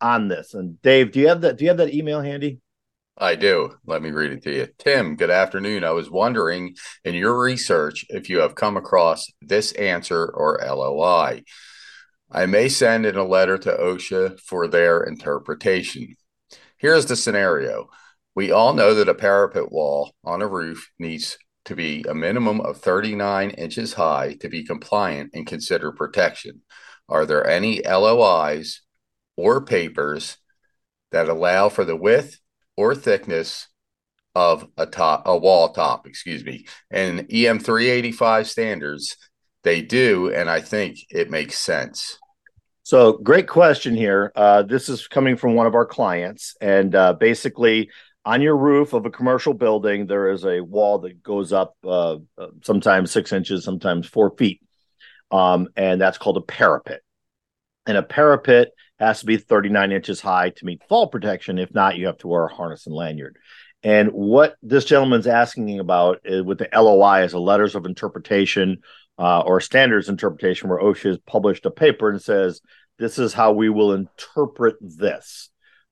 on 0.00 0.28
this. 0.28 0.54
And 0.54 0.80
Dave, 0.82 1.12
do 1.12 1.20
you 1.20 1.28
have 1.28 1.42
that? 1.42 1.58
Do 1.58 1.64
you 1.64 1.70
have 1.70 1.78
that 1.78 1.94
email 1.94 2.20
handy? 2.20 2.60
I 3.18 3.34
do. 3.34 3.74
Let 3.84 4.00
me 4.00 4.10
read 4.12 4.32
it 4.32 4.42
to 4.44 4.54
you. 4.54 4.68
Tim, 4.78 5.16
good 5.16 5.30
afternoon. 5.30 5.84
I 5.84 5.90
was 5.90 6.10
wondering 6.10 6.74
in 7.04 7.14
your 7.14 7.38
research 7.38 8.06
if 8.08 8.30
you 8.30 8.38
have 8.38 8.54
come 8.54 8.78
across 8.78 9.26
this 9.42 9.72
answer 9.72 10.26
or 10.26 10.58
LOI. 10.64 11.42
I 12.30 12.46
may 12.46 12.70
send 12.70 13.04
in 13.04 13.16
a 13.16 13.24
letter 13.24 13.58
to 13.58 13.76
OSHA 13.76 14.40
for 14.40 14.68
their 14.68 15.02
interpretation. 15.02 16.16
Here's 16.78 17.04
the 17.06 17.16
scenario 17.16 17.90
we 18.34 18.50
all 18.50 18.72
know 18.72 18.94
that 18.94 19.08
a 19.08 19.14
parapet 19.14 19.72
wall 19.72 20.12
on 20.24 20.42
a 20.42 20.46
roof 20.46 20.90
needs 20.98 21.36
to 21.64 21.74
be 21.74 22.04
a 22.08 22.14
minimum 22.14 22.60
of 22.60 22.78
39 22.78 23.50
inches 23.50 23.94
high 23.94 24.34
to 24.40 24.48
be 24.48 24.64
compliant 24.64 25.30
and 25.34 25.46
considered 25.46 25.92
protection. 25.92 26.62
Are 27.08 27.26
there 27.26 27.46
any 27.46 27.82
LOIs 27.82 28.82
or 29.36 29.64
papers 29.64 30.38
that 31.10 31.28
allow 31.28 31.68
for 31.68 31.84
the 31.84 31.96
width 31.96 32.38
or 32.76 32.94
thickness 32.94 33.68
of 34.34 34.66
a 34.76 34.86
top 34.86 35.22
a 35.26 35.36
wall 35.36 35.72
top, 35.72 36.06
excuse 36.06 36.44
me. 36.44 36.66
And 36.90 37.26
EM 37.32 37.58
385 37.58 38.48
standards, 38.48 39.16
they 39.62 39.82
do, 39.82 40.32
and 40.32 40.48
I 40.48 40.60
think 40.60 40.98
it 41.10 41.30
makes 41.30 41.58
sense. 41.58 42.18
So 42.82 43.14
great 43.14 43.48
question 43.48 43.94
here. 43.94 44.32
Uh, 44.34 44.62
this 44.62 44.88
is 44.88 45.06
coming 45.06 45.36
from 45.36 45.54
one 45.54 45.66
of 45.66 45.74
our 45.74 45.86
clients, 45.86 46.56
and 46.60 46.94
uh, 46.94 47.12
basically 47.14 47.90
on 48.30 48.42
your 48.42 48.56
roof 48.56 48.92
of 48.92 49.06
a 49.06 49.10
commercial 49.10 49.54
building, 49.54 50.06
there 50.06 50.30
is 50.30 50.44
a 50.44 50.60
wall 50.60 51.00
that 51.00 51.20
goes 51.20 51.52
up 51.52 51.74
uh, 51.84 52.14
uh, 52.38 52.46
sometimes 52.62 53.10
six 53.10 53.32
inches, 53.32 53.64
sometimes 53.64 54.06
four 54.06 54.30
feet. 54.36 54.60
Um, 55.32 55.66
and 55.74 56.00
that's 56.00 56.16
called 56.16 56.36
a 56.36 56.40
parapet. 56.40 57.00
And 57.86 57.96
a 57.96 58.04
parapet 58.04 58.68
has 59.00 59.18
to 59.18 59.26
be 59.26 59.36
39 59.36 59.90
inches 59.90 60.20
high 60.20 60.50
to 60.50 60.64
meet 60.64 60.84
fall 60.88 61.08
protection. 61.08 61.58
If 61.58 61.74
not, 61.74 61.96
you 61.96 62.06
have 62.06 62.18
to 62.18 62.28
wear 62.28 62.44
a 62.44 62.54
harness 62.54 62.86
and 62.86 62.94
lanyard. 62.94 63.36
And 63.82 64.10
what 64.10 64.54
this 64.62 64.84
gentleman's 64.84 65.26
asking 65.26 65.80
about 65.80 66.20
is, 66.24 66.44
with 66.44 66.58
the 66.58 66.68
LOI 66.72 67.24
is 67.24 67.32
a 67.32 67.40
letters 67.40 67.74
of 67.74 67.84
interpretation 67.84 68.82
uh, 69.18 69.40
or 69.40 69.60
standards 69.60 70.08
interpretation, 70.08 70.68
where 70.68 70.78
OSHA 70.78 71.08
has 71.08 71.18
published 71.26 71.66
a 71.66 71.70
paper 71.72 72.08
and 72.08 72.22
says, 72.22 72.60
this 72.96 73.18
is 73.18 73.32
how 73.32 73.50
we 73.50 73.70
will 73.70 73.92
interpret 73.92 74.76
this. 74.80 75.49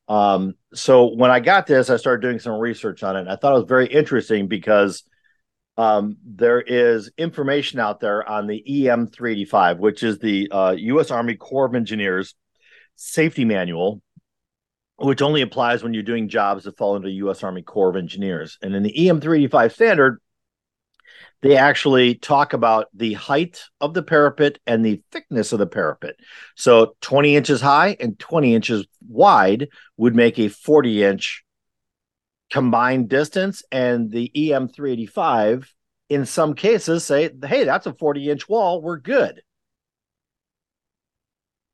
Um, 0.08 0.54
so 0.72 1.14
when 1.14 1.30
I 1.30 1.40
got 1.40 1.66
this, 1.66 1.90
I 1.90 1.96
started 1.96 2.22
doing 2.22 2.38
some 2.38 2.58
research 2.58 3.02
on 3.02 3.16
it. 3.16 3.20
And 3.20 3.30
I 3.30 3.36
thought 3.36 3.52
it 3.52 3.60
was 3.60 3.68
very 3.68 3.86
interesting 3.86 4.48
because 4.48 5.04
um, 5.76 6.16
there 6.24 6.60
is 6.60 7.10
information 7.18 7.78
out 7.78 8.00
there 8.00 8.28
on 8.28 8.46
the 8.46 8.88
EM 8.88 9.06
385, 9.06 9.78
which 9.78 10.02
is 10.02 10.18
the 10.18 10.48
uh, 10.50 10.74
U.S. 10.76 11.10
Army 11.10 11.36
Corps 11.36 11.66
of 11.66 11.74
Engineers 11.74 12.34
safety 12.96 13.44
manual, 13.44 14.02
which 14.96 15.22
only 15.22 15.42
applies 15.42 15.82
when 15.82 15.94
you're 15.94 16.02
doing 16.02 16.28
jobs 16.28 16.64
that 16.64 16.76
fall 16.76 16.96
into 16.96 17.10
U.S. 17.10 17.44
Army 17.44 17.62
Corps 17.62 17.90
of 17.90 17.96
Engineers. 17.96 18.58
And 18.60 18.74
in 18.74 18.82
the 18.82 19.08
EM 19.08 19.20
385 19.20 19.72
standard, 19.72 20.20
they 21.40 21.56
actually 21.56 22.16
talk 22.16 22.52
about 22.52 22.86
the 22.92 23.12
height 23.12 23.62
of 23.80 23.94
the 23.94 24.02
parapet 24.02 24.58
and 24.66 24.84
the 24.84 25.02
thickness 25.12 25.52
of 25.52 25.60
the 25.60 25.66
parapet. 25.66 26.16
So 26.56 26.96
20 27.00 27.36
inches 27.36 27.60
high 27.60 27.96
and 28.00 28.18
20 28.18 28.54
inches 28.54 28.86
wide 29.08 29.68
would 29.96 30.14
make 30.14 30.38
a 30.38 30.48
40 30.48 31.04
inch 31.04 31.44
combined 32.50 33.08
distance. 33.08 33.62
And 33.70 34.10
the 34.10 34.30
EM 34.34 34.68
385, 34.68 35.72
in 36.08 36.24
some 36.24 36.54
cases, 36.54 37.04
say, 37.04 37.30
hey, 37.44 37.64
that's 37.64 37.86
a 37.86 37.94
40 37.94 38.30
inch 38.30 38.48
wall. 38.48 38.82
We're 38.82 38.98
good. 38.98 39.42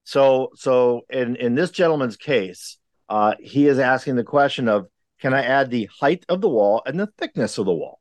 So, 0.05 0.50
so 0.55 1.03
in, 1.09 1.37
in 1.37 1.55
this 1.55 1.71
gentleman's 1.71 2.17
case, 2.17 2.79
uh, 3.09 3.35
he 3.41 3.67
is 3.67 3.79
asking 3.79 4.17
the 4.17 4.25
question 4.25 4.69
of, 4.69 4.87
can 5.21 5.33
I 5.33 5.43
add 5.43 5.71
the 5.71 5.88
height 6.00 6.25
of 6.29 6.41
the 6.41 6.49
wall 6.49 6.83
and 6.85 7.00
the 7.00 7.09
thickness 7.19 7.57
of 7.57 7.67
the 7.67 7.73
wall? 7.73 8.00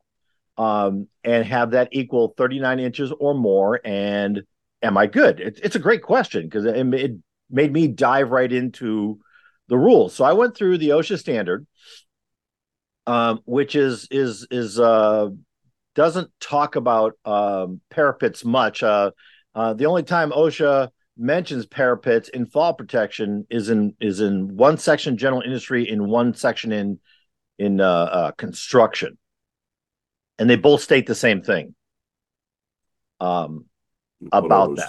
um, 0.56 1.08
and 1.22 1.44
have 1.46 1.72
that 1.72 1.88
equal 1.92 2.34
39 2.36 2.80
inches 2.80 3.12
or 3.18 3.34
more? 3.34 3.80
And 3.84 4.42
am 4.82 4.96
I 4.96 5.06
good? 5.06 5.40
It, 5.40 5.60
it's 5.62 5.76
a 5.76 5.80
great 5.80 6.02
question 6.02 6.44
because 6.44 6.64
it, 6.64 6.76
it, 6.94 7.12
made 7.50 7.72
me 7.72 7.86
dive 7.86 8.30
right 8.30 8.50
into 8.50 9.20
the 9.68 9.78
rules. 9.78 10.14
So 10.14 10.24
I 10.24 10.32
went 10.32 10.56
through 10.56 10.78
the 10.78 10.90
OSHA 10.90 11.18
standard, 11.18 11.66
um, 13.06 13.40
which 13.44 13.74
is 13.74 14.08
is 14.10 14.46
is 14.50 14.78
uh, 14.78 15.28
doesn't 15.94 16.30
talk 16.40 16.76
about 16.76 17.14
um, 17.24 17.80
parapets 17.90 18.44
much. 18.44 18.82
Uh, 18.82 19.10
uh, 19.54 19.74
the 19.74 19.86
only 19.86 20.02
time 20.02 20.30
OSHA 20.30 20.88
mentions 21.16 21.66
parapets 21.66 22.28
in 22.28 22.46
fall 22.46 22.74
protection 22.74 23.46
is 23.50 23.70
in 23.70 23.94
is 24.00 24.20
in 24.20 24.56
one 24.56 24.78
section 24.78 25.16
general 25.16 25.42
industry, 25.42 25.88
in 25.88 26.08
one 26.08 26.34
section 26.34 26.72
in 26.72 27.00
in 27.58 27.80
uh, 27.80 27.84
uh, 27.86 28.30
construction 28.32 29.16
and 30.38 30.48
they 30.50 30.56
both 30.56 30.80
state 30.82 31.06
the 31.06 31.14
same 31.14 31.42
thing 31.42 31.74
um, 33.20 33.66
about 34.32 34.76
that. 34.76 34.88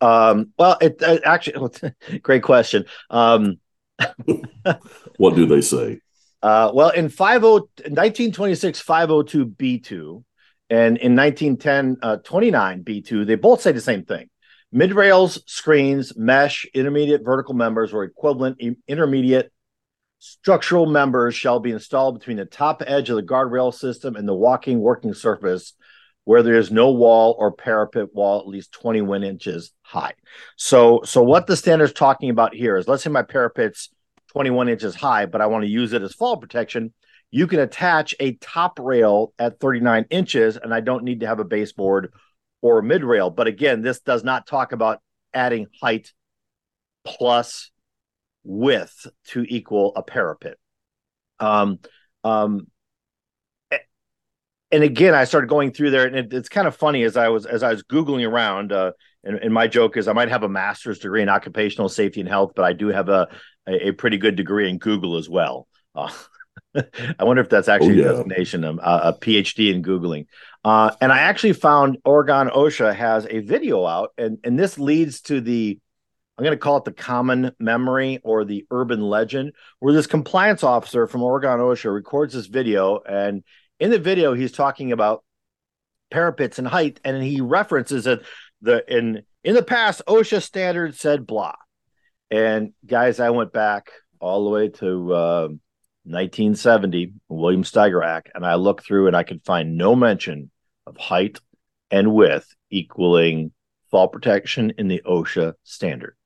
Um, 0.00 0.52
well, 0.58 0.78
it, 0.80 0.96
it 1.00 1.22
actually, 1.24 1.70
great 2.22 2.42
question. 2.42 2.86
Um, 3.10 3.58
what 5.16 5.34
do 5.34 5.46
they 5.46 5.60
say? 5.60 6.00
Uh, 6.42 6.70
well, 6.72 6.90
in 6.90 7.08
50, 7.08 7.24
1926 7.24 8.80
502 8.80 9.46
B2 9.46 10.24
and 10.70 10.96
in 10.96 11.14
1910 11.14 11.98
uh, 12.02 12.16
29 12.18 12.84
B2, 12.84 13.26
they 13.26 13.34
both 13.34 13.60
say 13.60 13.72
the 13.72 13.80
same 13.80 14.04
thing. 14.04 14.30
Mid 14.72 14.94
rails, 14.94 15.42
screens, 15.46 16.16
mesh, 16.16 16.64
intermediate 16.72 17.24
vertical 17.24 17.54
members, 17.54 17.92
or 17.92 18.04
equivalent 18.04 18.60
intermediate 18.86 19.52
Structural 20.22 20.84
members 20.84 21.34
shall 21.34 21.60
be 21.60 21.70
installed 21.70 22.18
between 22.18 22.36
the 22.36 22.44
top 22.44 22.82
edge 22.86 23.08
of 23.08 23.16
the 23.16 23.22
guardrail 23.22 23.72
system 23.72 24.16
and 24.16 24.28
the 24.28 24.34
walking 24.34 24.78
working 24.78 25.14
surface 25.14 25.72
where 26.24 26.42
there 26.42 26.56
is 26.56 26.70
no 26.70 26.90
wall 26.90 27.34
or 27.38 27.52
parapet 27.52 28.14
wall 28.14 28.40
at 28.40 28.46
least 28.46 28.72
21 28.72 29.24
inches 29.24 29.72
high. 29.82 30.12
So, 30.56 31.00
so 31.04 31.22
what 31.22 31.46
the 31.46 31.56
standard 31.56 31.84
is 31.84 31.92
talking 31.92 32.30
about 32.30 32.54
here 32.54 32.76
is 32.76 32.86
let's 32.86 33.02
say 33.02 33.10
my 33.10 33.22
parapet's 33.22 33.90
21 34.32 34.68
inches 34.68 34.94
high, 34.94 35.26
but 35.26 35.40
I 35.40 35.46
want 35.46 35.64
to 35.64 35.70
use 35.70 35.92
it 35.92 36.02
as 36.02 36.14
fall 36.14 36.36
protection. 36.36 36.92
You 37.30 37.46
can 37.46 37.60
attach 37.60 38.14
a 38.20 38.34
top 38.34 38.78
rail 38.78 39.32
at 39.38 39.60
39 39.60 40.06
inches, 40.10 40.56
and 40.56 40.74
I 40.74 40.80
don't 40.80 41.04
need 41.04 41.20
to 41.20 41.26
have 41.26 41.40
a 41.40 41.44
baseboard 41.44 42.12
or 42.60 42.78
a 42.78 42.82
mid 42.82 43.04
rail. 43.04 43.30
But 43.30 43.46
again, 43.46 43.82
this 43.82 44.00
does 44.00 44.24
not 44.24 44.46
talk 44.46 44.72
about 44.72 45.00
adding 45.32 45.66
height 45.80 46.12
plus 47.04 47.70
width 48.44 49.06
to 49.28 49.44
equal 49.48 49.92
a 49.96 50.02
parapet. 50.02 50.58
Um, 51.38 51.78
um, 52.24 52.66
and 54.72 54.84
again, 54.84 55.14
I 55.14 55.24
started 55.24 55.48
going 55.48 55.72
through 55.72 55.90
there, 55.90 56.06
and 56.06 56.16
it, 56.16 56.32
it's 56.32 56.48
kind 56.48 56.68
of 56.68 56.76
funny 56.76 57.02
as 57.02 57.16
I 57.16 57.28
was 57.28 57.46
as 57.46 57.62
I 57.62 57.72
was 57.72 57.82
googling 57.82 58.28
around. 58.28 58.72
Uh, 58.72 58.92
and, 59.24 59.36
and, 59.36 59.52
my 59.52 59.66
joke 59.66 59.96
is 59.96 60.08
I 60.08 60.12
might 60.12 60.30
have 60.30 60.44
a 60.44 60.48
master's 60.48 60.98
degree 60.98 61.22
in 61.22 61.28
occupational 61.28 61.88
safety 61.88 62.20
and 62.20 62.28
health, 62.28 62.52
but 62.54 62.64
I 62.64 62.72
do 62.72 62.88
have 62.88 63.08
a 63.08 63.28
a, 63.66 63.88
a 63.88 63.92
pretty 63.92 64.18
good 64.18 64.36
degree 64.36 64.68
in 64.68 64.78
Google 64.78 65.16
as 65.16 65.28
well. 65.28 65.66
Uh, 65.94 66.10
I 66.74 67.24
wonder 67.24 67.42
if 67.42 67.48
that's 67.48 67.68
actually 67.68 68.02
oh, 68.02 68.04
yeah. 68.04 68.10
a 68.10 68.12
designation, 68.12 68.64
um, 68.64 68.80
a 68.82 69.12
PhD 69.12 69.74
in 69.74 69.82
googling. 69.82 70.26
Uh, 70.64 70.92
and 71.00 71.12
I 71.12 71.18
actually 71.20 71.54
found 71.54 71.98
Oregon 72.04 72.48
OSHA 72.48 72.94
has 72.94 73.26
a 73.28 73.40
video 73.40 73.86
out, 73.86 74.12
and 74.16 74.38
and 74.44 74.58
this 74.58 74.78
leads 74.78 75.20
to 75.22 75.40
the 75.40 75.78
I'm 76.38 76.44
going 76.44 76.56
to 76.56 76.58
call 76.58 76.78
it 76.78 76.84
the 76.84 76.92
common 76.92 77.52
memory 77.58 78.18
or 78.24 78.46
the 78.46 78.64
urban 78.70 79.02
legend, 79.02 79.52
where 79.78 79.92
this 79.92 80.06
compliance 80.06 80.64
officer 80.64 81.06
from 81.06 81.22
Oregon 81.22 81.58
OSHA 81.58 81.92
records 81.92 82.32
this 82.32 82.46
video. 82.46 83.00
And 83.06 83.44
in 83.80 83.90
the 83.90 83.98
video, 83.98 84.34
he's 84.34 84.52
talking 84.52 84.92
about 84.92 85.24
parapets 86.10 86.58
and 86.58 86.68
height, 86.68 87.00
and 87.04 87.22
he 87.22 87.40
references 87.40 88.04
that 88.04 88.20
the 88.60 88.84
in 88.94 89.22
in 89.42 89.54
the 89.54 89.62
past 89.62 90.02
OSHA 90.06 90.42
standards 90.42 91.00
said 91.00 91.26
blah. 91.26 91.54
And 92.30 92.72
guys, 92.86 93.18
I 93.18 93.30
went 93.30 93.52
back 93.52 93.90
all 94.20 94.44
the 94.44 94.50
way 94.50 94.68
to 94.68 95.14
uh, 95.14 95.48
1970, 96.04 97.14
William 97.28 97.64
Steiger 97.64 98.04
Act, 98.04 98.30
and 98.34 98.46
I 98.46 98.54
looked 98.54 98.86
through 98.86 99.08
and 99.08 99.16
I 99.16 99.24
could 99.24 99.42
find 99.44 99.76
no 99.76 99.96
mention 99.96 100.50
of 100.86 100.96
height 100.96 101.40
and 101.90 102.12
width 102.12 102.54
equaling 102.70 103.52
fall 103.90 104.08
protection 104.08 104.74
in 104.78 104.86
the 104.86 105.02
OSHA 105.04 105.54
standard. 105.64 106.16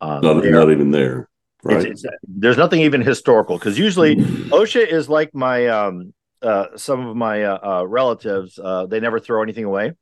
Uh, 0.00 0.20
not, 0.20 0.44
not 0.44 0.70
even 0.70 0.90
there. 0.90 1.28
Right. 1.62 1.86
It's, 1.86 2.04
it's, 2.04 2.14
there's 2.24 2.58
nothing 2.58 2.80
even 2.80 3.00
historical 3.00 3.56
because 3.56 3.78
usually 3.78 4.16
OSHA 4.16 4.86
is 4.86 5.08
like 5.08 5.32
my 5.32 5.68
um, 5.68 6.12
uh, 6.42 6.76
some 6.76 7.06
of 7.06 7.16
my 7.16 7.44
uh, 7.44 7.58
uh, 7.80 7.86
relatives. 7.86 8.58
Uh, 8.58 8.86
they 8.86 9.00
never 9.00 9.20
throw 9.20 9.42
anything 9.42 9.64
away. 9.64 9.92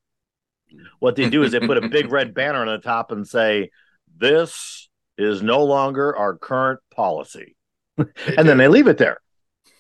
What 1.01 1.17
they 1.17 1.29
do 1.29 1.43
is 1.43 1.53
they 1.53 1.61
put 1.61 1.83
a 1.83 1.89
big 1.89 2.11
red 2.11 2.35
banner 2.35 2.61
on 2.61 2.69
the 2.69 2.79
top 2.79 3.11
and 3.11 3.27
say, 3.27 3.71
this 4.17 4.89
is 5.19 5.43
no 5.43 5.65
longer 5.65 6.17
our 6.17 6.37
current 6.37 6.81
policy. 6.95 7.57
and 7.99 8.49
then 8.49 8.57
they 8.57 8.69
leave 8.69 8.87
it 8.87 8.99
there. 8.99 9.19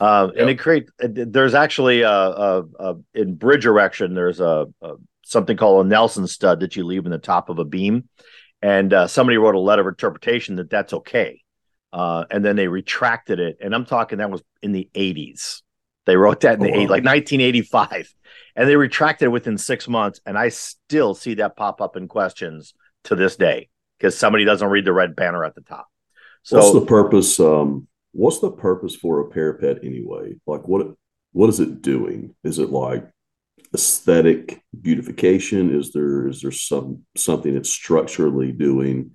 Uh, 0.00 0.28
yep. 0.32 0.40
And 0.40 0.50
it 0.50 0.58
create. 0.58 0.88
There's 0.98 1.54
actually 1.54 2.02
a, 2.02 2.10
a, 2.10 2.64
a, 2.78 2.96
in 3.14 3.34
bridge 3.34 3.66
erection. 3.66 4.14
There's 4.14 4.40
a, 4.40 4.66
a, 4.80 4.94
something 5.24 5.56
called 5.56 5.84
a 5.84 5.88
Nelson 5.88 6.26
stud 6.26 6.60
that 6.60 6.74
you 6.74 6.84
leave 6.84 7.04
in 7.04 7.12
the 7.12 7.18
top 7.18 7.50
of 7.50 7.58
a 7.58 7.64
beam, 7.64 8.08
and 8.62 8.92
uh, 8.92 9.06
somebody 9.06 9.36
wrote 9.36 9.54
a 9.54 9.60
letter 9.60 9.82
of 9.82 9.88
interpretation 9.88 10.56
that 10.56 10.70
that's 10.70 10.94
okay, 10.94 11.42
uh, 11.92 12.24
and 12.30 12.42
then 12.42 12.56
they 12.56 12.66
retracted 12.66 13.40
it. 13.40 13.58
And 13.60 13.74
I'm 13.74 13.84
talking 13.84 14.18
that 14.18 14.30
was 14.30 14.42
in 14.62 14.72
the 14.72 14.88
80s. 14.94 15.60
They 16.10 16.16
wrote 16.16 16.40
that 16.40 16.54
in 16.54 16.60
the 16.60 16.72
oh, 16.72 16.78
like 16.80 17.04
1985, 17.04 18.12
and 18.56 18.68
they 18.68 18.74
retracted 18.74 19.26
it 19.26 19.30
within 19.30 19.56
six 19.56 19.86
months. 19.86 20.20
And 20.26 20.36
I 20.36 20.48
still 20.48 21.14
see 21.14 21.34
that 21.34 21.56
pop 21.56 21.80
up 21.80 21.96
in 21.96 22.08
questions 22.08 22.74
to 23.04 23.14
this 23.14 23.36
day 23.36 23.68
because 23.96 24.18
somebody 24.18 24.44
doesn't 24.44 24.66
read 24.66 24.84
the 24.84 24.92
red 24.92 25.14
banner 25.14 25.44
at 25.44 25.54
the 25.54 25.60
top. 25.60 25.86
So, 26.42 26.56
what's 26.58 26.72
the 26.72 26.84
purpose? 26.84 27.38
Um, 27.38 27.86
what's 28.10 28.40
the 28.40 28.50
purpose 28.50 28.96
for 28.96 29.20
a 29.20 29.30
parapet 29.30 29.84
anyway? 29.84 30.34
Like 30.48 30.66
what 30.66 30.94
what 31.30 31.48
is 31.48 31.60
it 31.60 31.80
doing? 31.80 32.34
Is 32.42 32.58
it 32.58 32.70
like 32.70 33.08
aesthetic 33.72 34.64
beautification? 34.80 35.78
Is 35.78 35.92
there 35.92 36.26
is 36.26 36.42
there 36.42 36.50
some 36.50 37.04
something 37.16 37.54
it's 37.54 37.70
structurally 37.70 38.50
doing? 38.50 39.12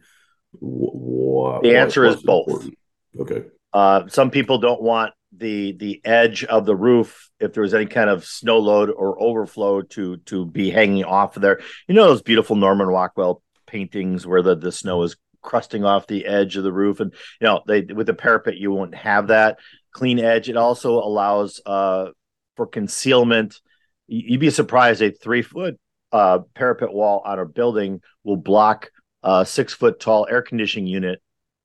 What, 0.53 1.63
the 1.63 1.75
answer 1.75 2.05
is 2.05 2.23
both. 2.23 2.47
Important? 2.47 2.77
Okay. 3.19 3.43
Uh, 3.73 4.07
some 4.07 4.31
people 4.31 4.59
don't 4.59 4.81
want 4.81 5.13
the 5.37 5.73
the 5.73 6.01
edge 6.05 6.43
of 6.43 6.65
the 6.65 6.75
roof 6.75 7.29
if 7.39 7.53
there 7.53 7.63
was 7.63 7.73
any 7.73 7.85
kind 7.85 8.09
of 8.09 8.25
snow 8.25 8.59
load 8.59 8.89
or 8.89 9.21
overflow 9.21 9.81
to 9.81 10.17
to 10.17 10.45
be 10.45 10.69
hanging 10.69 11.03
off 11.03 11.35
of 11.35 11.41
there. 11.41 11.59
You 11.87 11.95
know 11.95 12.05
those 12.05 12.21
beautiful 12.21 12.55
Norman 12.55 12.87
Rockwell 12.87 13.41
paintings 13.67 14.25
where 14.25 14.41
the 14.41 14.55
the 14.55 14.71
snow 14.71 15.03
is 15.03 15.17
crusting 15.41 15.85
off 15.85 16.07
the 16.07 16.25
edge 16.25 16.55
of 16.57 16.63
the 16.63 16.73
roof? 16.73 16.99
And 16.99 17.13
you 17.41 17.47
know 17.47 17.61
they 17.67 17.81
with 17.81 18.07
the 18.07 18.13
parapet 18.13 18.57
you 18.57 18.71
won't 18.71 18.95
have 18.95 19.27
that 19.27 19.59
clean 19.91 20.19
edge. 20.19 20.49
It 20.49 20.57
also 20.57 20.99
allows 20.99 21.61
uh 21.65 22.09
for 22.55 22.67
concealment. 22.67 23.59
You'd 24.07 24.39
be 24.39 24.49
surprised 24.49 25.01
a 25.01 25.11
three 25.11 25.41
foot 25.41 25.79
uh 26.11 26.39
parapet 26.53 26.93
wall 26.93 27.21
on 27.25 27.39
a 27.39 27.45
building 27.45 28.01
will 28.23 28.37
block 28.37 28.91
a 29.23 29.45
six 29.45 29.73
foot 29.73 29.99
tall 29.99 30.27
air 30.29 30.41
conditioning 30.41 30.87
unit 30.87 31.21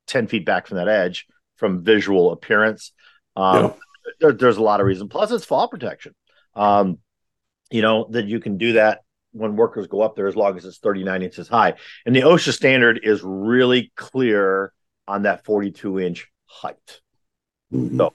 10 0.07 0.27
feet 0.27 0.45
back 0.45 0.67
from 0.67 0.77
that 0.77 0.87
edge 0.87 1.27
from 1.57 1.83
visual 1.83 2.31
appearance 2.31 2.91
um 3.35 3.63
yeah. 3.65 3.73
there, 4.19 4.31
there's 4.33 4.57
a 4.57 4.63
lot 4.63 4.79
of 4.79 4.85
reasons 4.85 5.09
plus 5.09 5.31
it's 5.31 5.45
fall 5.45 5.67
protection 5.67 6.13
um 6.55 6.97
you 7.71 7.81
know 7.81 8.07
that 8.11 8.25
you 8.25 8.39
can 8.39 8.57
do 8.57 8.73
that 8.73 9.01
when 9.31 9.55
workers 9.55 9.87
go 9.87 10.01
up 10.01 10.15
there 10.15 10.27
as 10.27 10.35
long 10.35 10.57
as 10.57 10.65
it's 10.65 10.77
39 10.79 11.21
inches 11.21 11.47
high. 11.47 11.75
And 12.05 12.15
the 12.15 12.21
OSHA 12.21 12.53
standard 12.53 12.99
is 13.03 13.21
really 13.23 13.91
clear 13.95 14.73
on 15.07 15.23
that 15.23 15.45
42 15.45 15.99
inch 15.99 16.27
height. 16.45 17.01
Mm-hmm. 17.73 17.97
So, 17.97 18.13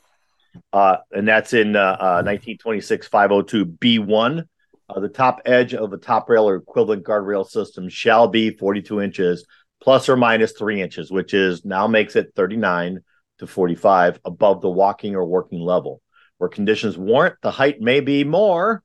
uh, 0.73 0.99
and 1.11 1.27
that's 1.27 1.53
in 1.53 1.77
uh, 1.77 1.97
uh, 1.99 2.23
1926 2.25 3.09
502 3.09 3.67
B1. 3.67 4.45
Uh, 4.89 5.01
the 5.01 5.09
top 5.09 5.43
edge 5.45 5.75
of 5.75 5.93
a 5.93 5.97
top 5.97 6.29
rail 6.29 6.49
or 6.49 6.57
equivalent 6.57 7.05
guardrail 7.05 7.49
system 7.49 7.89
shall 7.89 8.29
be 8.29 8.51
42 8.51 9.01
inches 9.01 9.45
plus 9.81 10.09
or 10.09 10.17
minus 10.17 10.53
three 10.53 10.81
inches, 10.81 11.11
which 11.11 11.35
is 11.35 11.65
now 11.65 11.87
makes 11.87 12.15
it 12.15 12.33
39 12.37 13.01
to 13.38 13.47
45 13.47 14.21
above 14.25 14.61
the 14.61 14.71
walking 14.71 15.14
or 15.14 15.25
working 15.25 15.61
level. 15.61 16.02
Where 16.38 16.50
conditions 16.50 16.99
warrant, 16.99 17.37
the 17.43 17.50
height 17.50 17.81
may 17.81 18.00
be 18.00 18.25
more, 18.25 18.82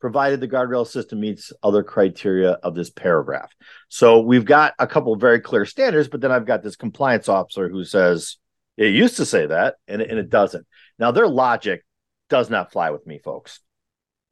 provided 0.00 0.40
the 0.40 0.48
guardrail 0.48 0.86
system 0.86 1.20
meets 1.20 1.52
other 1.62 1.82
criteria 1.82 2.52
of 2.52 2.74
this 2.74 2.90
paragraph. 2.90 3.52
So 3.88 4.20
we've 4.20 4.44
got 4.44 4.74
a 4.78 4.86
couple 4.86 5.14
very 5.16 5.40
clear 5.40 5.64
standards, 5.66 6.08
but 6.08 6.20
then 6.20 6.32
I've 6.32 6.46
got 6.46 6.62
this 6.62 6.76
compliance 6.76 7.28
officer 7.28 7.68
who 7.68 7.84
says 7.84 8.36
it 8.76 8.94
used 8.94 9.16
to 9.16 9.26
say 9.26 9.46
that 9.46 9.76
and, 9.88 10.02
and 10.02 10.18
it 10.18 10.30
doesn't. 10.30 10.66
Now, 10.98 11.10
their 11.10 11.28
logic 11.28 11.84
does 12.28 12.50
not 12.50 12.72
fly 12.72 12.90
with 12.90 13.06
me, 13.06 13.18
folks. 13.18 13.60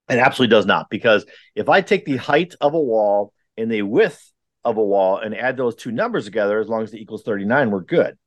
It 0.08 0.18
absolutely 0.18 0.54
does 0.54 0.66
not, 0.66 0.90
because 0.90 1.24
if 1.54 1.68
I 1.68 1.80
take 1.80 2.04
the 2.04 2.18
height 2.18 2.54
of 2.60 2.74
a 2.74 2.80
wall 2.80 3.32
and 3.56 3.70
the 3.70 3.82
width 3.82 4.32
of 4.64 4.76
a 4.76 4.84
wall 4.84 5.18
and 5.18 5.34
add 5.34 5.56
those 5.56 5.76
two 5.76 5.92
numbers 5.92 6.26
together, 6.26 6.60
as 6.60 6.68
long 6.68 6.82
as 6.82 6.92
it 6.92 7.00
equals 7.00 7.22
39, 7.22 7.70
we're 7.70 7.80
good. 7.80 8.18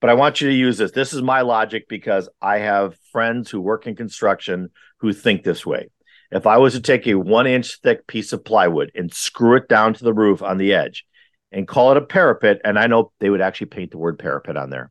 But 0.00 0.10
I 0.10 0.14
want 0.14 0.40
you 0.40 0.48
to 0.48 0.54
use 0.54 0.78
this. 0.78 0.92
This 0.92 1.12
is 1.12 1.22
my 1.22 1.42
logic 1.42 1.86
because 1.88 2.28
I 2.40 2.58
have 2.58 2.96
friends 3.12 3.50
who 3.50 3.60
work 3.60 3.86
in 3.86 3.96
construction 3.96 4.70
who 4.98 5.12
think 5.12 5.42
this 5.42 5.66
way 5.66 5.88
if 6.30 6.46
I 6.46 6.58
was 6.58 6.74
to 6.74 6.80
take 6.80 7.06
a 7.06 7.14
one 7.14 7.46
inch 7.46 7.80
thick 7.82 8.06
piece 8.06 8.32
of 8.32 8.44
plywood 8.44 8.92
and 8.94 9.12
screw 9.12 9.56
it 9.56 9.68
down 9.68 9.94
to 9.94 10.04
the 10.04 10.14
roof 10.14 10.42
on 10.42 10.58
the 10.58 10.74
edge 10.74 11.04
and 11.52 11.66
call 11.66 11.90
it 11.90 11.96
a 11.96 12.02
parapet, 12.02 12.60
and 12.64 12.78
I 12.78 12.86
know 12.86 13.12
they 13.18 13.30
would 13.30 13.40
actually 13.40 13.68
paint 13.68 13.90
the 13.90 13.98
word 13.98 14.18
parapet 14.18 14.56
on 14.56 14.70
there 14.70 14.90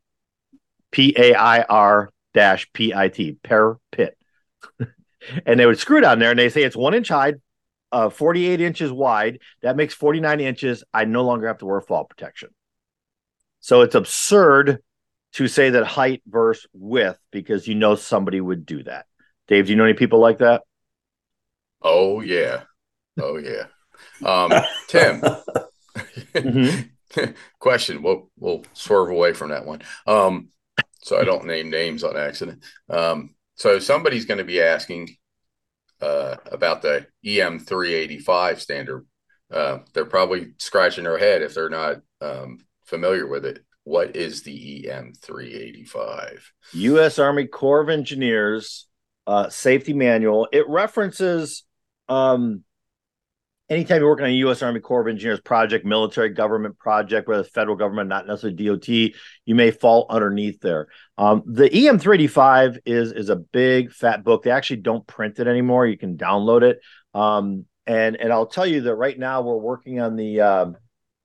P 0.92 1.14
A 1.18 1.34
I 1.34 1.62
R 1.62 2.10
dash 2.34 2.72
P 2.74 2.94
I 2.94 3.08
T, 3.08 3.38
parapet. 3.44 4.18
and 5.46 5.60
they 5.60 5.66
would 5.66 5.80
screw 5.80 6.00
it 6.00 6.04
on 6.04 6.20
there 6.20 6.32
and 6.32 6.40
they 6.40 6.50
say 6.50 6.64
it's 6.64 6.76
one 6.76 6.94
inch 6.94 7.08
high, 7.08 7.36
uh, 7.92 8.10
48 8.10 8.60
inches 8.60 8.92
wide. 8.92 9.40
That 9.62 9.78
makes 9.78 9.94
49 9.94 10.42
inches. 10.42 10.84
I 10.94 11.06
no 11.06 11.24
longer 11.24 11.48
have 11.48 11.60
to 11.60 11.66
wear 11.66 11.80
fall 11.80 12.04
protection. 12.04 12.50
So 13.62 13.82
it's 13.82 13.96
absurd 13.96 14.80
to 15.34 15.48
say 15.48 15.70
that 15.72 15.86
height 15.86 16.22
versus 16.28 16.68
width 16.74 17.20
because 17.32 17.68
you 17.68 17.76
know 17.76 17.96
somebody 17.96 18.42
would 18.42 18.66
do 18.66 18.84
that. 18.84 19.06
Dave, 19.48 19.66
do 19.66 19.72
you 19.72 19.78
know 19.78 19.86
any 19.86 19.94
people 19.94 20.20
like 20.20 20.40
that? 20.40 20.64
Oh 21.82 22.22
yeah, 22.22 22.64
oh 23.20 23.38
yeah. 23.38 23.66
Um, 24.26 24.52
Tim, 24.88 25.22
mm-hmm. 26.34 27.32
question. 27.60 28.02
We'll 28.02 28.30
we'll 28.38 28.66
swerve 28.74 29.10
away 29.10 29.34
from 29.34 29.50
that 29.50 29.66
one. 29.66 29.82
Um, 30.06 30.50
so 31.02 31.20
I 31.20 31.24
don't 31.24 31.46
name 31.46 31.70
names 31.70 32.04
on 32.04 32.18
accident. 32.18 32.64
Um, 32.90 33.36
so 33.56 33.80
somebody's 33.80 34.26
going 34.26 34.38
to 34.40 34.44
be 34.44 34.62
asking 34.62 35.16
uh, 36.02 36.36
about 36.52 36.82
the 36.82 37.08
EM 37.26 37.60
three 37.60 37.94
eighty 37.94 38.20
five 38.20 38.62
standard. 38.62 39.06
Uh, 39.52 39.80
they're 39.94 40.06
probably 40.06 40.54
scratching 40.58 41.06
their 41.06 41.18
head 41.18 41.42
if 41.42 41.54
they're 41.56 41.70
not 41.70 41.98
um, 42.22 42.60
familiar 42.86 43.26
with 43.26 43.46
it. 43.46 43.64
What 43.90 44.16
is 44.16 44.44
the 44.44 44.88
EM 44.88 45.14
three 45.20 45.56
eighty 45.56 45.84
five? 45.84 46.54
U.S. 46.74 47.18
Army 47.18 47.48
Corps 47.48 47.82
of 47.82 47.90
Engineers 47.90 48.86
uh, 49.26 49.50
safety 49.50 49.94
manual. 49.94 50.48
It 50.52 50.70
references 50.70 51.64
um, 52.08 52.64
anytime 53.68 53.98
you're 54.00 54.10
working 54.10 54.26
on 54.26 54.30
a 54.30 54.36
U.S. 54.36 54.62
Army 54.62 54.80
Corps 54.80 55.02
of 55.02 55.08
Engineers 55.08 55.42
project, 55.42 55.88
military 55.88 56.30
government 56.30 56.78
project, 56.78 57.28
whether 57.28 57.44
federal 57.44 57.76
government, 57.76 58.10
not 58.10 58.28
necessarily 58.28 58.64
DOT, 58.64 58.88
you 58.90 59.56
may 59.56 59.72
fall 59.72 60.06
underneath 60.08 60.62
there. 60.62 60.90
Um, 61.18 61.42
the 61.48 61.66
EM 61.66 61.98
385 61.98 62.82
is 62.86 63.12
is 63.12 63.30
a 63.30 63.38
big 63.38 63.92
fat 63.92 64.24
book. 64.24 64.44
They 64.44 64.52
actually 64.52 64.82
don't 64.82 65.08
print 65.08 65.40
it 65.40 65.48
anymore. 65.48 65.88
You 65.88 65.98
can 65.98 66.16
download 66.16 66.62
it. 66.62 66.80
Um, 67.16 67.66
and 67.88 68.18
and 68.18 68.32
I'll 68.32 68.46
tell 68.46 68.68
you 68.68 68.82
that 68.82 68.94
right 68.94 69.18
now 69.18 69.42
we're 69.42 69.58
working 69.58 70.00
on 70.00 70.16
the 70.16 70.42
uh, 70.42 70.66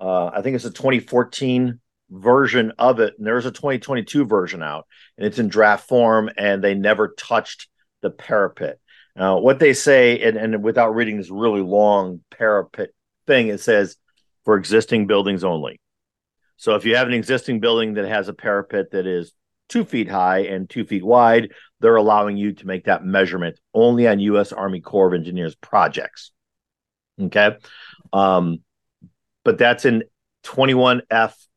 uh, 0.00 0.30
I 0.32 0.40
think 0.40 0.56
it's 0.56 0.64
a 0.64 0.70
2014 0.70 1.78
version 2.10 2.72
of 2.78 3.00
it, 3.00 3.14
and 3.18 3.26
there's 3.26 3.46
a 3.46 3.50
2022 3.50 4.24
version 4.24 4.62
out, 4.62 4.86
and 5.16 5.26
it's 5.26 5.38
in 5.38 5.48
draft 5.48 5.88
form, 5.88 6.30
and 6.36 6.62
they 6.62 6.74
never 6.74 7.08
touched 7.08 7.68
the 8.02 8.10
parapet. 8.10 8.78
Now, 9.16 9.38
what 9.38 9.58
they 9.58 9.74
say, 9.74 10.20
and, 10.20 10.36
and 10.36 10.62
without 10.62 10.94
reading 10.94 11.16
this 11.16 11.30
really 11.30 11.60
long 11.60 12.20
parapet 12.30 12.90
thing, 13.26 13.48
it 13.48 13.60
says 13.60 13.96
for 14.44 14.56
existing 14.56 15.06
buildings 15.06 15.44
only. 15.44 15.80
So 16.56 16.74
if 16.74 16.84
you 16.84 16.96
have 16.96 17.08
an 17.08 17.14
existing 17.14 17.60
building 17.60 17.94
that 17.94 18.08
has 18.08 18.28
a 18.28 18.34
parapet 18.34 18.90
that 18.92 19.06
is 19.06 19.32
two 19.68 19.84
feet 19.84 20.08
high 20.08 20.40
and 20.40 20.68
two 20.68 20.84
feet 20.84 21.04
wide, 21.04 21.52
they're 21.80 21.96
allowing 21.96 22.36
you 22.36 22.52
to 22.52 22.66
make 22.66 22.84
that 22.84 23.04
measurement 23.04 23.58
only 23.72 24.06
on 24.06 24.20
U.S. 24.20 24.52
Army 24.52 24.80
Corps 24.80 25.08
of 25.08 25.14
Engineers 25.14 25.54
projects. 25.54 26.32
Okay. 27.20 27.56
Um, 28.12 28.60
but 29.44 29.58
that's 29.58 29.84
in 29.84 30.04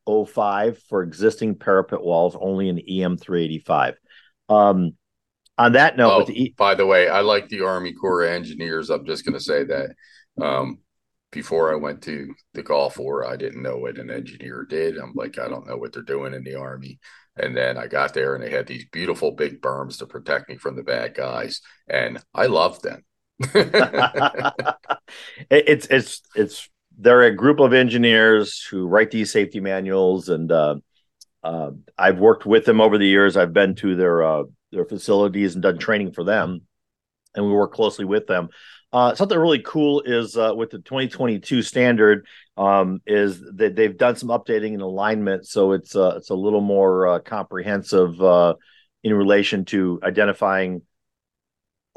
21F05 0.07 0.77
for 0.89 1.03
existing 1.03 1.55
parapet 1.55 2.01
walls, 2.01 2.35
only 2.39 2.69
in 2.69 2.79
EM 2.79 3.17
385. 3.17 3.95
Um, 4.49 4.93
on 5.57 5.73
that 5.73 5.97
note, 5.97 6.27
oh, 6.29 6.31
e- 6.31 6.53
by 6.57 6.75
the 6.75 6.85
way, 6.85 7.09
I 7.09 7.21
like 7.21 7.49
the 7.49 7.61
Army 7.61 7.93
Corps 7.93 8.23
of 8.23 8.31
Engineers. 8.31 8.89
I'm 8.89 9.05
just 9.05 9.25
going 9.25 9.37
to 9.37 9.43
say 9.43 9.63
that. 9.63 9.95
Um, 10.41 10.79
before 11.31 11.73
I 11.73 11.75
went 11.75 12.01
to 12.03 12.33
the 12.53 12.63
Gulf 12.63 12.97
War, 12.97 13.27
I 13.27 13.35
didn't 13.35 13.61
know 13.61 13.77
what 13.77 13.97
an 13.97 14.09
engineer 14.09 14.65
did. 14.69 14.97
I'm 14.97 15.13
like, 15.13 15.37
I 15.37 15.49
don't 15.49 15.67
know 15.67 15.75
what 15.75 15.91
they're 15.91 16.03
doing 16.03 16.33
in 16.33 16.43
the 16.43 16.55
Army. 16.55 16.99
And 17.35 17.55
then 17.55 17.77
I 17.77 17.87
got 17.87 18.13
there 18.13 18.33
and 18.33 18.43
they 18.43 18.49
had 18.49 18.65
these 18.65 18.85
beautiful 18.91 19.31
big 19.31 19.61
berms 19.61 19.99
to 19.99 20.05
protect 20.05 20.49
me 20.49 20.57
from 20.57 20.75
the 20.75 20.83
bad 20.83 21.15
guys. 21.15 21.61
And 21.87 22.23
I 22.33 22.45
loved 22.45 22.83
them. 22.83 23.03
it's, 25.49 25.87
it's, 25.87 26.21
it's, 26.33 26.69
they're 26.97 27.23
a 27.23 27.35
group 27.35 27.59
of 27.59 27.73
engineers 27.73 28.65
who 28.69 28.87
write 28.87 29.11
these 29.11 29.31
safety 29.31 29.59
manuals. 29.59 30.29
And 30.29 30.51
uh, 30.51 30.75
uh, 31.43 31.71
I've 31.97 32.19
worked 32.19 32.45
with 32.45 32.65
them 32.65 32.81
over 32.81 32.97
the 32.97 33.07
years. 33.07 33.37
I've 33.37 33.53
been 33.53 33.75
to 33.75 33.95
their, 33.95 34.23
uh, 34.23 34.43
their 34.71 34.85
facilities 34.85 35.53
and 35.53 35.61
done 35.61 35.77
training 35.77 36.13
for 36.13 36.23
them, 36.23 36.61
and 37.35 37.45
we 37.45 37.51
work 37.51 37.73
closely 37.73 38.05
with 38.05 38.27
them. 38.27 38.49
Uh, 38.91 39.13
something 39.13 39.37
really 39.37 39.61
cool 39.61 40.01
is 40.01 40.37
uh, 40.37 40.53
with 40.55 40.71
the 40.71 40.79
2022 40.79 41.61
standard, 41.61 42.25
um, 42.55 43.01
is 43.05 43.41
that 43.55 43.75
they've 43.75 43.97
done 43.97 44.15
some 44.15 44.29
updating 44.29 44.73
and 44.73 44.81
alignment, 44.81 45.45
so 45.45 45.73
it's 45.73 45.93
it's 45.93 46.29
a 46.29 46.35
little 46.35 46.61
more 46.61 47.19
comprehensive 47.19 48.19
in 49.03 49.13
relation 49.13 49.65
to 49.65 49.99
identifying 50.03 50.81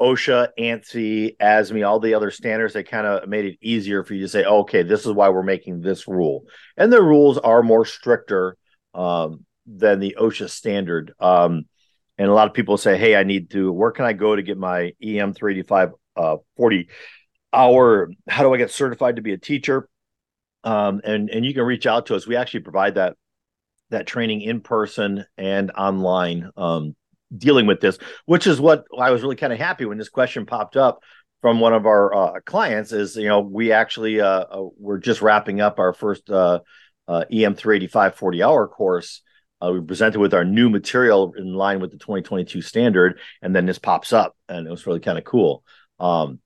OSHA, 0.01 0.49
ANSI, 0.59 1.37
ASME, 1.37 1.87
all 1.87 1.99
the 1.99 2.15
other 2.15 2.31
standards. 2.31 2.73
They 2.73 2.83
kind 2.83 3.05
of 3.05 3.29
made 3.29 3.45
it 3.45 3.57
easier 3.61 4.03
for 4.03 4.13
you 4.13 4.21
to 4.21 4.27
say, 4.27 4.43
oh, 4.43 4.61
okay, 4.61 4.83
this 4.83 5.05
is 5.05 5.11
why 5.11 5.29
we're 5.29 5.43
making 5.43 5.81
this 5.81 6.07
rule, 6.07 6.45
and 6.75 6.91
the 6.91 7.01
rules 7.01 7.37
are 7.37 7.63
more 7.63 7.85
stricter 7.85 8.57
um, 8.93 9.45
than 9.65 9.99
the 9.99 10.17
OSHA 10.19 10.49
standard. 10.49 11.13
Um, 11.19 11.65
and 12.17 12.29
a 12.29 12.33
lot 12.33 12.47
of 12.47 12.53
people 12.53 12.77
say, 12.77 12.97
hey, 12.97 13.15
I 13.15 13.23
need 13.23 13.51
to. 13.51 13.71
Where 13.71 13.91
can 13.91 14.05
I 14.05 14.13
go 14.13 14.35
to 14.35 14.41
get 14.41 14.57
my 14.57 14.93
EM 15.01 15.33
385 15.33 15.91
uh, 16.17 16.37
40 16.57 16.89
hour? 17.53 18.09
How 18.27 18.43
do 18.43 18.53
I 18.53 18.57
get 18.57 18.71
certified 18.71 19.15
to 19.15 19.21
be 19.21 19.33
a 19.33 19.37
teacher? 19.37 19.87
um, 20.63 21.01
and 21.03 21.29
and 21.29 21.45
you 21.45 21.53
can 21.53 21.63
reach 21.63 21.85
out 21.85 22.07
to 22.07 22.15
us. 22.15 22.27
We 22.27 22.35
actually 22.35 22.61
provide 22.61 22.95
that 22.95 23.15
that 23.89 24.07
training 24.07 24.41
in 24.41 24.61
person 24.61 25.25
and 25.37 25.71
online, 25.71 26.49
um, 26.55 26.95
dealing 27.35 27.65
with 27.65 27.81
this, 27.81 27.97
which 28.25 28.47
is 28.47 28.59
what 28.59 28.85
I 28.97 29.11
was 29.11 29.21
really 29.21 29.35
kind 29.35 29.53
of 29.53 29.59
happy 29.59 29.85
when 29.85 29.97
this 29.97 30.09
question 30.09 30.45
popped 30.45 30.77
up 30.77 31.01
from 31.41 31.59
one 31.59 31.73
of 31.73 31.85
our 31.85 32.13
uh, 32.13 32.39
clients. 32.45 32.91
Is 32.91 33.15
you 33.15 33.27
know 33.27 33.41
we 33.41 33.71
actually 33.71 34.21
uh, 34.21 34.45
uh, 34.51 34.67
we're 34.77 34.99
just 34.99 35.21
wrapping 35.21 35.61
up 35.61 35.79
our 35.79 35.93
first 35.93 36.29
uh, 36.29 36.59
uh, 37.07 37.25
EM 37.31 37.55
385 37.55 38.15
40 38.15 38.43
hour 38.43 38.67
course. 38.67 39.21
Uh, 39.63 39.71
we 39.73 39.81
presented 39.81 40.19
with 40.19 40.33
our 40.33 40.43
new 40.43 40.69
material 40.69 41.33
in 41.37 41.53
line 41.53 41.79
with 41.79 41.91
the 41.91 41.97
2022 41.97 42.61
standard, 42.61 43.19
and 43.43 43.55
then 43.55 43.67
this 43.67 43.77
pops 43.77 44.11
up, 44.11 44.35
and 44.49 44.65
it 44.65 44.71
was 44.71 44.87
really 44.87 44.99
kind 44.99 45.19
of 45.19 45.23
cool. 45.23 45.63
Um, 45.99 46.39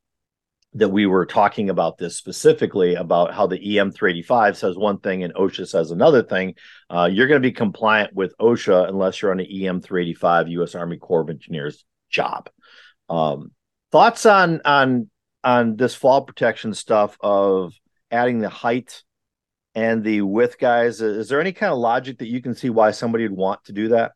that 0.76 0.90
we 0.90 1.06
were 1.06 1.26
talking 1.26 1.70
about 1.70 1.98
this 1.98 2.18
specifically 2.18 2.96
about 2.96 3.34
how 3.34 3.48
the 3.48 3.80
EM 3.80 3.92
385 3.92 4.58
says 4.58 4.76
one 4.76 5.00
thing 5.00 5.24
and 5.24 5.34
OSHA 5.34 5.68
says 5.70 5.92
another 5.92 6.22
thing. 6.22 6.56
Uh, 6.90 7.10
you're 7.12 7.28
going 7.28 7.42
to 7.42 7.48
be 7.48 7.54
compliant 7.54 8.14
with 8.14 8.38
OSHA 8.40 8.90
unless 8.90 9.22
you're 9.22 9.32
on 9.32 9.40
an 9.40 9.46
EM 9.46 9.82
385 9.82 10.50
U.S. 10.50 10.76
Army 10.76 10.98
Corps 10.98 11.22
of 11.22 11.30
Engineers 11.30 11.86
job. 12.10 12.50
Um, 13.10 13.52
thoughts 13.92 14.26
on 14.26 14.62
on 14.66 15.10
on 15.46 15.78
this 15.78 15.96
fall 15.96 16.24
protection 16.24 16.74
stuff 16.74 17.18
of 17.22 17.74
adding 18.12 18.40
the 18.40 18.50
height 18.50 19.02
and 19.76 20.04
the 20.04 20.22
width, 20.22 20.58
guys? 20.60 21.02
Is 21.02 21.30
there 21.30 21.40
any 21.40 21.54
kind 21.54 21.72
of 21.72 21.80
logic 21.80 22.18
that 22.18 22.28
you 22.28 22.42
can 22.42 22.54
see 22.54 22.70
why 22.70 22.92
somebody 22.92 23.26
would 23.26 23.38
want 23.38 23.64
to 23.66 23.74
do 23.74 23.90
that? 23.90 24.12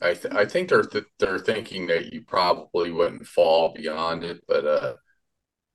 I 0.00 0.14
th- 0.14 0.34
I 0.34 0.44
think 0.44 0.68
they're 0.68 0.82
th- 0.82 1.04
they're 1.18 1.38
thinking 1.38 1.88
that 1.88 2.12
you 2.12 2.22
probably 2.22 2.92
wouldn't 2.92 3.26
fall 3.26 3.72
beyond 3.74 4.24
it, 4.24 4.42
but 4.46 4.64
uh, 4.64 4.94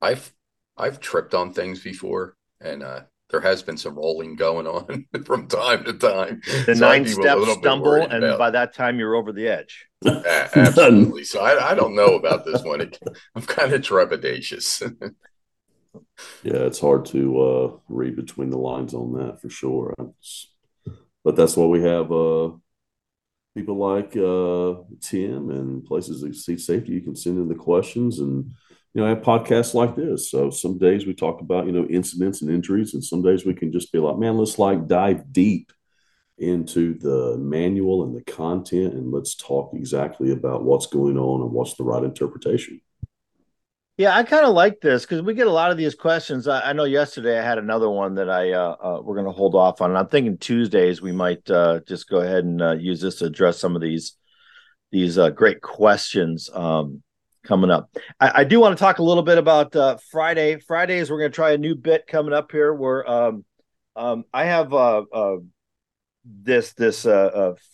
I've 0.02 0.34
I've 0.78 1.00
tripped 1.00 1.34
on 1.34 1.54
things 1.54 1.82
before, 1.82 2.36
and 2.62 2.84
uh, 2.84 3.02
there 3.30 3.42
has 3.42 3.64
been 3.64 3.78
some 3.78 3.96
rolling 3.96 4.36
going 4.36 4.68
on 4.68 5.06
from 5.26 5.48
time 5.48 5.84
to 5.86 5.94
time. 5.94 6.42
The 6.66 6.76
so 6.76 6.88
nine 6.88 7.06
step 7.06 7.40
stumble, 7.60 7.96
and 7.96 8.24
about. 8.24 8.40
by 8.40 8.52
that 8.52 8.74
time 8.74 9.00
you're 9.00 9.16
over 9.16 9.34
the 9.34 9.48
edge. 9.48 9.88
absolutely. 10.06 11.24
so 11.24 11.42
I, 11.42 11.72
I 11.72 11.76
don't 11.76 11.96
know 11.96 12.16
about 12.16 12.46
this 12.46 12.64
one. 12.64 12.82
It, 12.82 13.00
I'm 13.36 13.42
kind 13.42 13.74
of 13.74 13.82
trepidatious. 13.82 14.82
yeah, 16.44 16.54
it's 16.54 16.80
hard 16.80 17.06
to 17.08 17.42
uh, 17.42 17.78
read 17.90 18.16
between 18.16 18.50
the 18.50 18.58
lines 18.58 18.94
on 18.94 19.14
that 19.14 19.42
for 19.42 19.50
sure. 19.50 19.94
but 21.24 21.36
that's 21.36 21.58
why 21.58 21.66
we 21.66 21.82
have 21.82 22.12
uh, 22.12 22.52
people 23.56 23.78
like 23.78 24.16
uh, 24.18 24.82
Tim 25.02 25.50
and 25.50 25.86
places 25.86 26.22
that 26.22 26.30
Exceed 26.30 26.60
Safety, 26.60 26.94
you 26.94 27.02
can 27.02 27.16
send 27.16 27.38
in 27.38 27.48
the 27.48 27.56
questions 27.56 28.20
and 28.20 28.52
you 28.94 29.02
know, 29.02 29.08
I 29.08 29.10
have 29.10 29.24
podcasts 29.24 29.74
like 29.74 29.96
this. 29.96 30.30
So 30.30 30.52
some 30.52 30.78
days 30.78 31.08
we 31.08 31.16
talk 31.16 31.42
about, 31.42 31.66
you 31.66 31.72
know, 31.72 31.86
incidents 31.88 32.42
and 32.42 32.52
injuries, 32.52 32.94
and 32.94 33.04
some 33.04 33.24
days 33.24 33.44
we 33.44 33.56
can 33.56 33.72
just 33.72 33.92
be 33.92 33.98
like, 33.98 34.20
man, 34.20 34.38
let's 34.38 34.60
like 34.60 34.88
dive 34.88 35.34
deep 35.34 35.72
into 36.38 36.94
the 37.00 37.38
manual 37.38 38.04
and 38.04 38.16
the 38.16 38.24
content 38.24 38.94
and 38.94 39.12
let's 39.12 39.36
talk 39.36 39.74
exactly 39.74 40.32
about 40.32 40.64
what's 40.64 40.88
going 40.88 41.18
on 41.18 41.42
and 41.42 41.52
what's 41.52 41.76
the 41.76 41.84
right 41.84 42.04
interpretation. 42.04 42.82
Yeah, 44.04 44.18
I 44.18 44.24
kind 44.24 44.46
of 44.46 44.54
like 44.54 44.82
this 44.82 45.04
because 45.04 45.22
we 45.22 45.34
get 45.34 45.48
a 45.48 45.52
lot 45.52 45.72
of 45.72 45.78
these 45.78 45.96
questions. 45.96 46.46
I, 46.46 46.72
I, 46.72 46.74
know 46.74 46.84
yesterday 46.84 47.40
I 47.40 47.42
had 47.42 47.58
another 47.58 47.90
one 47.90 48.16
that 48.16 48.30
I 48.30 48.52
uh, 48.52 48.76
uh, 48.84 49.02
we're 49.02 49.16
going 49.16 49.28
to 49.28 49.32
hold 49.32 49.56
off 49.56 49.80
on. 49.80 49.96
I'm 49.96 50.10
thinking 50.10 50.38
Tuesdays 50.38 51.02
we 51.02 51.14
might 51.14 51.50
uh, 51.50 51.80
just 51.88 52.10
go 52.10 52.18
ahead 52.18 52.44
and 52.44 52.62
uh, 52.62 52.74
use 52.74 53.00
this 53.00 53.20
to 53.20 53.28
address 53.28 53.62
some 53.62 53.78
of 53.78 53.82
these 53.82 54.18
these 54.92 55.18
uh, 55.18 55.30
great 55.30 55.62
questions 55.62 56.50
um, 56.54 57.02
coming 57.46 57.72
up. 57.72 57.92
I, 58.20 58.42
I, 58.42 58.44
do 58.44 58.60
want 58.60 58.78
to 58.78 58.84
talk 58.84 59.00
a 59.00 59.04
little 59.04 59.24
bit 59.24 59.38
about 59.38 59.74
uh, 59.74 59.96
Friday. 60.12 60.60
Fridays 60.60 61.10
we're 61.10 61.20
going 61.20 61.32
to 61.32 61.36
try 61.36 61.52
a 61.52 61.58
new 61.58 61.74
bit 61.74 62.06
coming 62.06 62.34
up 62.34 62.52
here 62.52 62.74
where 62.74 63.10
um, 63.10 63.46
um, 63.96 64.26
I 64.34 64.44
have 64.44 64.74
this 66.26 66.74
this 66.74 67.04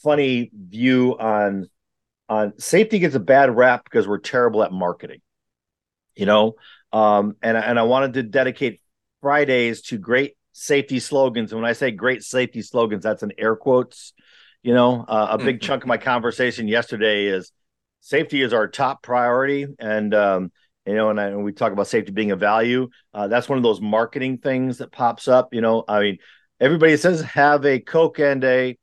funny 0.04 0.52
view 0.54 1.18
on 1.18 1.68
on 2.30 2.60
safety 2.60 3.00
gets 3.00 3.16
a 3.16 3.20
bad 3.20 3.58
rap 3.58 3.84
because 3.84 4.08
we're 4.08 4.20
terrible 4.20 4.62
at 4.62 4.72
marketing 4.72 5.22
you 6.20 6.26
know 6.26 6.56
um, 6.92 7.36
and 7.42 7.58
and 7.58 7.80
I 7.80 7.84
wanted 7.84 8.14
to 8.14 8.24
dedicate 8.24 8.82
Fridays 9.22 9.82
to 9.84 9.98
great 9.98 10.36
safety 10.54 11.00
slogans. 11.00 11.52
And 11.52 11.62
when 11.62 11.70
I 11.70 11.74
say 11.74 11.92
great 11.92 12.24
safety 12.24 12.62
slogans, 12.62 13.04
that's 13.04 13.24
in 13.24 13.34
air 13.38 13.56
quotes. 13.56 14.14
You 14.64 14.74
know, 14.74 15.06
uh, 15.08 15.28
a 15.32 15.38
big 15.38 15.58
mm-hmm. 15.58 15.66
chunk 15.66 15.84
of 15.84 15.88
my 15.88 15.98
conversation 15.98 16.68
yesterday 16.68 17.28
is 17.28 17.52
safety 18.02 18.42
is 18.42 18.54
our 18.54 18.68
top 18.68 19.02
priority, 19.02 19.68
and 19.80 20.14
um, 20.14 20.52
you 20.86 20.96
know, 20.96 21.12
and, 21.12 21.20
I, 21.20 21.28
and, 21.28 21.44
we 21.44 21.54
talk 21.54 21.72
about 21.72 21.88
safety 21.88 22.12
being 22.12 22.32
a 22.32 22.36
value. 22.36 22.90
Uh, 23.14 23.28
that's 23.28 23.48
one 23.48 23.58
of 23.58 23.64
those 23.64 23.80
marketing 23.80 24.40
things 24.40 24.80
that 24.80 24.92
pops 24.92 25.28
up. 25.28 25.54
You 25.54 25.62
know, 25.62 25.86
I 25.88 26.00
mean, 26.02 26.18
everybody 26.60 26.98
says 26.98 27.22
have 27.22 27.66
a 27.66 27.80
Coke 27.80 28.20
and 28.20 28.44
a, 28.44 28.78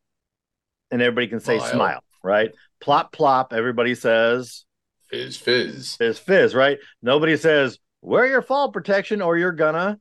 and 0.90 1.02
everybody 1.02 1.26
can 1.26 1.40
say 1.40 1.58
smile, 1.58 1.72
smile 1.72 2.00
right? 2.22 2.50
Plop 2.80 3.12
plop. 3.12 3.52
Everybody 3.52 3.94
says 3.94 4.64
Fizz, 5.10 5.36
fizz. 5.36 5.96
Fizz, 5.96 6.18
fizz, 6.18 6.54
right? 6.54 6.78
Nobody 7.02 7.36
says, 7.36 7.78
wear 8.02 8.26
your 8.26 8.42
fall 8.42 8.72
protection 8.72 9.22
or 9.22 9.36
you're 9.36 9.52
gonna 9.52 9.98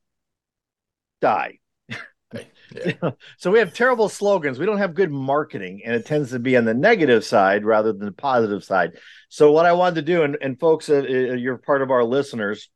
die. 1.22 1.60
Yeah. 2.74 3.12
so 3.38 3.52
we 3.52 3.60
have 3.60 3.74
terrible 3.74 4.10
slogans. 4.10 4.60
We 4.60 4.66
don't 4.66 4.80
have 4.80 4.96
good 4.96 5.12
marketing, 5.12 5.84
and 5.86 5.96
it 5.96 6.06
tends 6.06 6.32
to 6.32 6.40
be 6.40 6.58
on 6.58 6.66
the 6.66 6.74
negative 6.74 7.24
side 7.24 7.64
rather 7.64 7.94
than 7.94 8.06
the 8.06 8.12
positive 8.12 8.64
side. 8.64 8.98
So 9.30 9.52
what 9.52 9.68
I 9.68 9.74
wanted 9.74 9.96
to 9.96 10.02
do, 10.02 10.24
and, 10.24 10.36
and 10.42 10.60
folks, 10.60 10.90
uh, 10.90 10.96
uh 10.96 11.36
you're 11.36 11.58
part 11.58 11.84
of 11.84 11.92
our 11.92 12.04
listeners. 12.04 12.70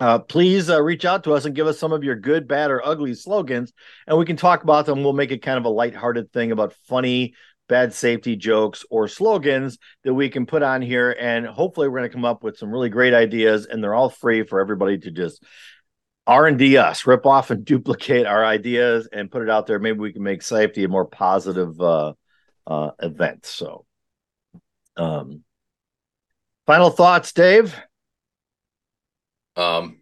Uh, 0.00 0.18
please 0.18 0.68
uh, 0.68 0.82
reach 0.82 1.04
out 1.04 1.24
to 1.24 1.32
us 1.32 1.44
and 1.44 1.54
give 1.54 1.68
us 1.68 1.78
some 1.78 1.92
of 1.92 2.02
your 2.02 2.16
good, 2.16 2.48
bad, 2.48 2.70
or 2.70 2.84
ugly 2.84 3.14
slogans, 3.14 3.72
and 4.06 4.18
we 4.18 4.26
can 4.26 4.36
talk 4.36 4.64
about 4.64 4.84
them. 4.84 5.02
We'll 5.02 5.12
make 5.12 5.30
it 5.30 5.40
kind 5.40 5.56
of 5.56 5.64
a 5.64 5.70
lighthearted 5.70 6.32
thing 6.32 6.50
about 6.52 6.74
funny 6.88 7.34
bad 7.68 7.94
safety 7.94 8.36
jokes 8.36 8.84
or 8.90 9.08
slogans 9.08 9.78
that 10.04 10.14
we 10.14 10.28
can 10.28 10.46
put 10.46 10.62
on 10.62 10.82
here 10.82 11.16
and 11.18 11.46
hopefully 11.46 11.88
we're 11.88 11.98
going 11.98 12.10
to 12.10 12.14
come 12.14 12.24
up 12.24 12.42
with 12.42 12.58
some 12.58 12.70
really 12.70 12.90
great 12.90 13.14
ideas 13.14 13.66
and 13.66 13.82
they're 13.82 13.94
all 13.94 14.10
free 14.10 14.42
for 14.42 14.60
everybody 14.60 14.98
to 14.98 15.10
just 15.10 15.42
r&d 16.26 16.76
us 16.76 17.06
rip 17.06 17.26
off 17.26 17.50
and 17.50 17.64
duplicate 17.66 18.26
our 18.26 18.44
ideas 18.44 19.08
and 19.12 19.30
put 19.30 19.42
it 19.42 19.50
out 19.50 19.66
there. 19.66 19.78
Maybe 19.78 19.98
we 19.98 20.12
can 20.12 20.22
make 20.22 20.42
safety 20.42 20.84
a 20.84 20.88
more 20.88 21.06
positive 21.06 21.80
uh, 21.80 22.14
uh, 22.66 22.90
event 23.00 23.46
so. 23.46 23.84
Um, 24.96 25.42
final 26.66 26.90
thoughts 26.90 27.32
dave? 27.32 27.74
Um 29.56 30.00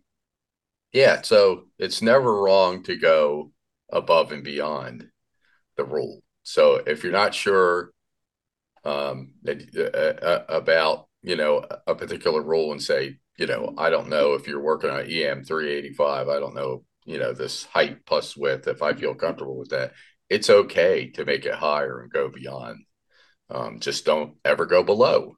yeah 0.93 1.23
so 1.23 1.65
it's 1.79 2.03
never 2.03 2.43
wrong 2.43 2.83
to 2.85 2.97
go 2.97 3.51
above 3.91 4.33
and 4.33 4.45
beyond 4.45 5.09
the 5.77 5.85
rule 5.85 6.23
so 6.43 6.77
if 6.87 7.03
you're 7.03 7.13
not 7.13 7.35
sure 7.35 7.91
um, 8.85 9.33
uh, 9.47 9.53
uh, 9.81 10.45
about 10.49 11.09
you 11.23 11.37
know 11.37 11.65
a 11.87 11.95
particular 11.95 12.43
rule 12.43 12.73
and 12.73 12.83
say 12.83 13.19
you 13.39 13.47
know 13.47 13.75
I 13.79 13.91
don't 13.91 14.09
know 14.09 14.35
if 14.35 14.47
you're 14.47 14.63
working 14.63 14.91
on 14.91 15.07
EM 15.07 15.45
385, 15.45 16.29
I 16.29 16.41
don't 16.41 16.55
know 16.55 16.85
you 17.05 17.19
know 17.19 17.33
this 17.33 17.65
height 17.65 18.05
plus 18.07 18.37
width. 18.37 18.69
If 18.69 18.83
I 18.83 18.93
feel 18.95 19.15
comfortable 19.15 19.59
with 19.59 19.71
that, 19.71 19.93
it's 20.29 20.51
okay 20.51 21.11
to 21.11 21.25
make 21.25 21.45
it 21.45 21.55
higher 21.55 22.01
and 22.01 22.13
go 22.13 22.29
beyond. 22.29 22.85
Um, 23.51 23.81
just 23.81 24.05
don't 24.05 24.37
ever 24.45 24.67
go 24.67 24.83
below. 24.83 25.37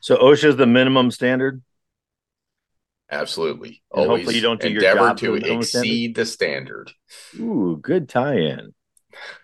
So 0.00 0.16
OSHA 0.16 0.44
is 0.44 0.56
the 0.56 0.66
minimum 0.66 1.10
standard. 1.10 1.62
Absolutely. 3.10 3.82
And 3.94 4.06
Always 4.06 4.08
hopefully 4.08 4.34
you 4.36 4.40
don't 4.42 4.60
do 4.60 4.68
endeavor 4.68 5.14
to 5.14 5.34
exceed 5.34 5.64
standard? 5.64 6.14
the 6.14 6.26
standard. 6.26 6.92
Ooh, 7.38 7.78
good 7.80 8.08
tie-in. 8.08 8.74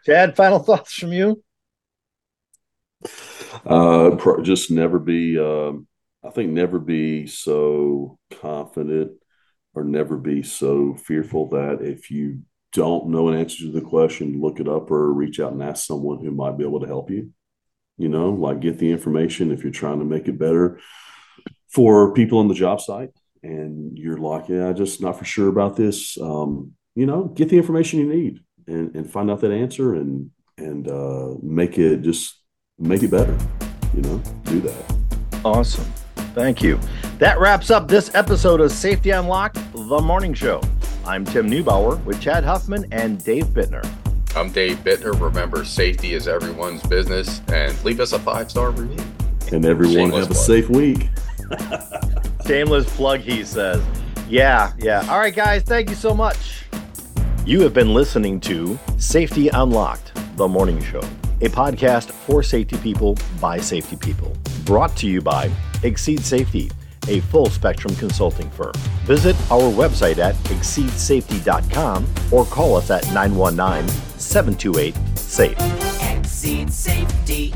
Chad, 0.04 0.36
final 0.36 0.58
thoughts 0.58 0.94
from 0.94 1.12
you? 1.12 1.42
Uh, 3.64 4.40
just 4.42 4.70
never 4.70 4.98
be. 4.98 5.38
Um, 5.38 5.86
I 6.24 6.30
think 6.30 6.50
never 6.50 6.78
be 6.78 7.26
so 7.26 8.18
confident 8.40 9.12
or 9.74 9.84
never 9.84 10.16
be 10.16 10.42
so 10.42 10.94
fearful 10.94 11.48
that 11.50 11.78
if 11.80 12.10
you 12.10 12.42
don't 12.72 13.08
know 13.08 13.28
an 13.28 13.38
answer 13.38 13.64
to 13.64 13.72
the 13.72 13.80
question, 13.80 14.40
look 14.40 14.60
it 14.60 14.68
up 14.68 14.90
or 14.90 15.12
reach 15.12 15.40
out 15.40 15.52
and 15.52 15.62
ask 15.62 15.86
someone 15.86 16.24
who 16.24 16.30
might 16.30 16.56
be 16.56 16.64
able 16.64 16.80
to 16.80 16.86
help 16.86 17.10
you. 17.10 17.30
You 17.98 18.08
know, 18.08 18.30
like 18.30 18.60
get 18.60 18.78
the 18.78 18.90
information 18.90 19.52
if 19.52 19.62
you're 19.62 19.72
trying 19.72 19.98
to 19.98 20.04
make 20.04 20.28
it 20.28 20.38
better 20.38 20.80
for 21.68 22.12
people 22.14 22.38
on 22.38 22.48
the 22.48 22.54
job 22.54 22.80
site 22.80 23.10
and 23.42 23.98
you're 23.98 24.18
like, 24.18 24.48
yeah, 24.48 24.72
just 24.72 25.00
not 25.00 25.18
for 25.18 25.24
sure 25.24 25.48
about 25.48 25.76
this, 25.76 26.18
um, 26.20 26.72
you 26.94 27.06
know, 27.06 27.24
get 27.24 27.48
the 27.48 27.58
information 27.58 28.00
you 28.00 28.08
need 28.08 28.40
and, 28.72 28.94
and 28.96 29.10
find 29.10 29.30
out 29.30 29.40
that 29.40 29.52
answer 29.52 29.94
and 29.94 30.30
and 30.58 30.88
uh, 30.88 31.34
make 31.42 31.78
it 31.78 32.02
just 32.02 32.40
make 32.78 33.02
it 33.02 33.10
better. 33.10 33.36
You 33.94 34.02
know, 34.02 34.22
do 34.44 34.60
that. 34.60 34.96
Awesome. 35.44 35.84
Thank 36.34 36.62
you. 36.62 36.78
That 37.18 37.38
wraps 37.38 37.70
up 37.70 37.88
this 37.88 38.14
episode 38.14 38.60
of 38.60 38.72
Safety 38.72 39.10
Unlocked, 39.10 39.58
the 39.72 40.00
morning 40.00 40.32
show. 40.34 40.62
I'm 41.04 41.24
Tim 41.24 41.50
Neubauer 41.50 42.02
with 42.04 42.20
Chad 42.20 42.44
Huffman 42.44 42.86
and 42.92 43.22
Dave 43.22 43.46
Bittner. 43.46 43.86
I'm 44.34 44.50
Dave 44.50 44.78
Bittner. 44.78 45.20
Remember, 45.20 45.64
safety 45.64 46.14
is 46.14 46.26
everyone's 46.26 46.82
business, 46.84 47.42
and 47.48 47.82
leave 47.84 48.00
us 48.00 48.12
a 48.12 48.18
five 48.18 48.50
star 48.50 48.70
review. 48.70 49.04
And 49.52 49.66
everyone 49.66 49.94
Shameless 49.94 50.26
have 50.26 50.30
a 50.30 50.34
plug. 50.34 50.46
safe 50.46 50.70
week. 50.70 51.08
Shameless 52.46 52.96
plug, 52.96 53.20
he 53.20 53.44
says. 53.44 53.82
Yeah, 54.28 54.72
yeah. 54.78 55.06
All 55.10 55.18
right, 55.18 55.34
guys, 55.34 55.62
thank 55.64 55.90
you 55.90 55.96
so 55.96 56.14
much. 56.14 56.64
You 57.44 57.60
have 57.62 57.74
been 57.74 57.92
listening 57.92 58.38
to 58.42 58.78
Safety 58.98 59.48
Unlocked, 59.48 60.12
the 60.36 60.46
morning 60.46 60.80
show, 60.80 61.00
a 61.40 61.48
podcast 61.48 62.12
for 62.12 62.40
safety 62.40 62.76
people 62.76 63.18
by 63.40 63.58
safety 63.58 63.96
people, 63.96 64.36
brought 64.64 64.96
to 64.98 65.08
you 65.08 65.20
by 65.20 65.50
Exceed 65.82 66.20
Safety, 66.20 66.70
a 67.08 67.18
full 67.18 67.46
spectrum 67.46 67.96
consulting 67.96 68.48
firm. 68.52 68.74
Visit 69.06 69.34
our 69.50 69.72
website 69.72 70.18
at 70.18 70.36
exceedsafety.com 70.44 72.06
or 72.30 72.44
call 72.44 72.76
us 72.76 72.90
at 72.90 73.04
919 73.12 73.88
728 74.18 74.94
SAFE. 75.18 75.56
Exceed 76.16 76.72
Safety. 76.72 77.52